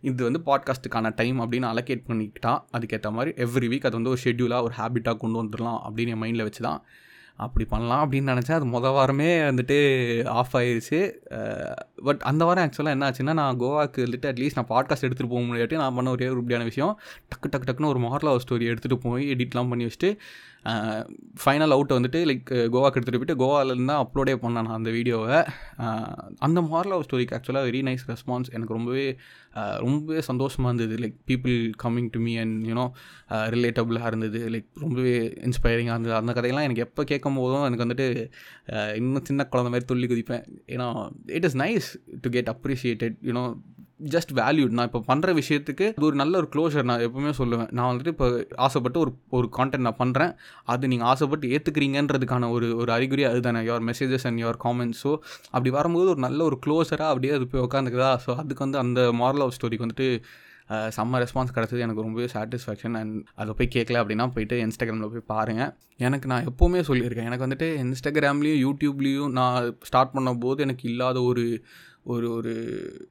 [0.00, 4.62] இது வந்து பாட்காஸ்ட்டுக்கான டைம் அப்படின்னு அலோகேட் பண்ணிக்கிட்டா அதுக்கேற்ற மாதிரி எவ்ரி வீக் அது வந்து ஒரு ஷெட்யூலாக
[4.62, 6.82] ஒரு ஹேபிட்டாக கொண்டு வந்துடலாம் அப்படின்னு என் மைண்டில் வச்சு தான்
[7.38, 8.52] அப்படி பண்ணலாம் அப்படின்னு நினச்சேன்.
[8.52, 9.76] அது மொதல் வாரமே வந்துட்டு
[10.26, 11.00] ஆஃப் ஆயிடுச்சு
[12.04, 15.74] பட் அந்த வாரம் ஆக்சுவலாக என்ன ஆச்சுன்னா நான் கோவாக்கு வந்துட்டு அட்லீஸ்ட் நான் பாட்காஸ்ட் எடுத்துகிட்டு போக முடியாட்டி
[15.74, 17.00] நான் பண்ண ஒரே ஒரு இப்படியான விஷயம்.
[17.30, 20.10] டக்கு டக்கு டக்குன்னு ஒரு மாரலா ஒரு ஸ்டோரி எடுத்துகிட்டு போய் எடிட்லாம் பண்ணி வச்சுட்டு
[21.42, 25.38] ஃபைனல் அவுட்டை வந்துட்டு லைக் கோவாக்கு எடுத்துகிட்டு போயிட்டு கோவாலேருந்து தான் அப்லோடே பண்ணேன் நான் அந்த வீடியோவை.
[26.46, 29.06] அந்த மாரல் ஆஃப் ஸ்டோரிக்கு ஆக்சுவலாக வெரி நைஸ் ரெஸ்பான்ஸ் எனக்கு ரொம்பவே
[29.84, 30.96] ரொம்பவே சந்தோஷமாக இருந்தது.
[31.04, 32.86] Like people coming to me and you know
[33.54, 34.40] ரிலேட்டபுளாக இருந்தது.
[34.54, 35.14] லைக் ரொம்பவே
[35.48, 36.16] இன்ஸ்பைரிங்காக இருந்தது.
[36.20, 38.08] அந்த கதையெல்லாம் எனக்கு எப்போ கேட்கும் போதும் எனக்கு வந்துட்டு
[39.00, 40.44] இன்னும் சின்ன குழந்த மாதிரி துள்ளி குதிப்பேன்.
[40.74, 40.88] ஏன்னா
[41.38, 41.90] it is nice
[42.24, 43.44] to get appreciated you know
[44.00, 47.70] just valued நான் இப்போ பண்ணுற விஷயத்துக்கு அது ஒரு நல்ல ஒரு க்ளோஷர் நான் எப்பவுமே சொல்லுவேன்.
[47.76, 48.26] நான் வந்துட்டு இப்போ
[48.66, 50.32] ஆசைப்பட்டு ஒரு ஒரு கான்டென்ட் நான் பண்ணுறேன்
[50.72, 53.62] அது நீங்கள் ஆசைப்பட்டு ஏற்றுக்கிறீங்கன்றதுக்கான ஒரு ஒரு அறிகுறி அதுதானே.
[53.68, 55.12] Your messages and your comments so
[55.54, 59.44] அப்படி வரும்போது ஒரு நல்ல ஒரு க்ளோஸராக அப்படியே அது போய் உட்காந்துக்குதா ஸோ அதுக்கு வந்து அந்த மாரல்
[59.46, 60.08] ஆஃப் ஸ்டோரிக்கு வந்துட்டு
[60.94, 61.82] செம்ம ரெஸ்பான்ஸ் கிடச்சது.
[61.86, 65.72] எனக்கு ரொம்பவே சாட்டிஸ்ஃபேக்ஷன் அண்ட் அதை போய் கேட்கல அப்படின்னா போயிட்டு இன்ஸ்டாகிராமில் போய் பாருங்கள்
[66.06, 67.28] எனக்கு நான் எப்போவுமே சொல்லியிருக்கேன்.
[67.30, 71.44] எனக்கு வந்துட்டு இன்ஸ்டாகிராம்லேயும் யூடியூப்லேயும் நான் ஸ்டார்ட் பண்ணும்போது எனக்கு இல்லாத ஒரு
[72.06, 72.54] ஒரு ஒரு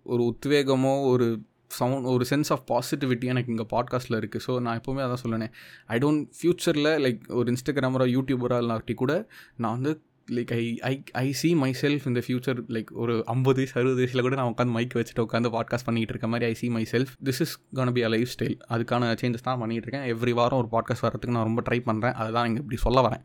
[0.04, 1.28] ஒரு உத்வேகமோ ஒரு
[1.72, 5.54] சவுண்ட் ஒரு சென்ஸ் ஆஃப் பாசிட்டிவிட்டி எனக்கு இங்கே பாட்காஸ்ட்டில் இருக்குது ஸோ நான் எப்போவுமே அதான் சொல்லினேன்
[5.88, 9.14] ஐ டோன்ட் ஃப்யூச்சரில் லைக் ஒரு இன்ஸ்டாகிராமரோ யூடியூபரோ இல்லாட்டி கூட
[9.58, 9.94] நான் வந்து
[10.36, 11.50] like I I I see
[11.82, 15.50] myself இந்த ஃபியூச்சர் லைக் ஒரு ஐம்பது வயசு அறுபது வயசில் கூட நான் உட்காந்து மைக் வச்சுட்டு உட்காந்து
[15.56, 19.46] பாட்காஸ்ட் பண்ணிகிட்டு இருக்க மாதிரி I see myself this is can be a lifestyle அதுக்கான சேஞ்சஸ்
[19.50, 20.08] தான் பண்ணிகிட்டு இருக்கேன்.
[20.14, 23.24] எவ்ரி வாரம் ஒரு பாட்காஸ்ட் வரதுக்கு நான் ரொம்ப ட்ரை பண்ணுறேன் அதை தான் இங்கே இப்படி சொல்ல வரேன்.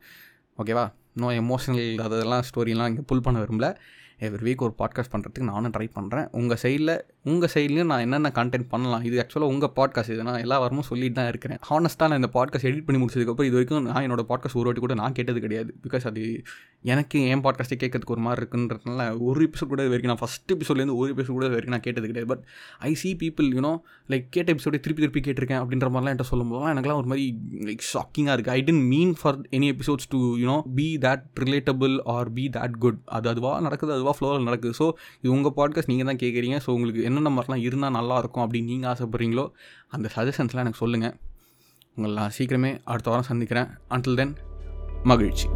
[0.59, 0.85] ஓகேவா
[1.17, 3.69] நோ எமோஷனல் அதெல்லாம் ஸ்டோரிலாம் இங்கே புல் பண்ண விரும்பல.
[4.21, 6.95] எவ்ரி வீக் ஒரு பாட்காஸ்ட் பண்ணுறதுக்கு நானும் ட்ரை பண்ணுறேன் உங்கள் சைடில்
[7.29, 9.03] உங்கள் சைட்லேயும் நான் என்னென்ன கண்டென்ட் பண்ணலாம்?
[9.09, 11.59] இது ஆக்சுவலாக உங்கள் பாட்காஸ்ட் இது நான் எல்லா வாரமும் சொல்லிட்டு தான் இருக்கிறேன்.
[11.71, 14.95] ஹானஸ்ட்டாக நான் இந்த பாட்காஸ்ட் எடிட் பண்ணி முடிச்சதுக்கப்புறம் இது வரைக்கும் நான் என்னோட பாட்காஸ்ட் ஒரு வாட்டி கூட
[15.01, 15.71] நான் கேட்டது கிடையாது.
[15.87, 16.23] பிகாஸ் அது
[16.93, 20.97] எனக்கு என் பாட்காஸ்ட்டை கேட்கறதுக்கு ஒரு மாதிரி இருக்குன்றதுனால ஒரு எபிசோட் கூட இது வரைக்கும் நான் ஃபஸ்ட் எபிசோட்லேருந்து
[21.01, 22.29] ஒரு எபிசோட் கூட இது வரைக்கும் நான் கேட்டது கிடையாது.
[22.33, 22.45] But
[22.91, 23.73] I see people you know
[24.15, 27.27] like கேட்ட எபிசோடே திருப்பி திருப்பி கேட்டிருக்கேன் அப்படின்ற மாதிரிலாம் என்கிட்ட சொல்லும்போது எனக்குலாம் ஒரு மாதிரி
[27.69, 32.33] லைக் ஷாக்கிங்காக இருக்குது I don't mean for any episodes to you know be that relatable or
[32.39, 34.75] be that good அது அதுவாக நடக்குது அதுவாக ஃப்ளோவில் நடக்குது.
[34.83, 34.89] ஸோ
[35.23, 36.59] இது உங்கள் பாட்காஸ்ட் நீங்கள் தான் கேட்குறீங்க.
[36.67, 39.51] ஸோ உங்களுக்கு என்ன என்னென்ன மாதிரிலாம் இருந்தால் நல்லாயிருக்கும் அப்படின்னு நீங்கள் ஆசைப்பட்றீங்களோ
[39.89, 41.17] அந்த சஜஷன்ஸ்லாம் எனக்கு சொல்லுங்கள்
[41.95, 43.69] உங்களை நான் சீக்கிரமே அடுத்த வாரம் சந்திக்கிறேன்.
[43.91, 44.37] அன்டில் தென்
[45.03, 45.47] மகிழ்ச்சி.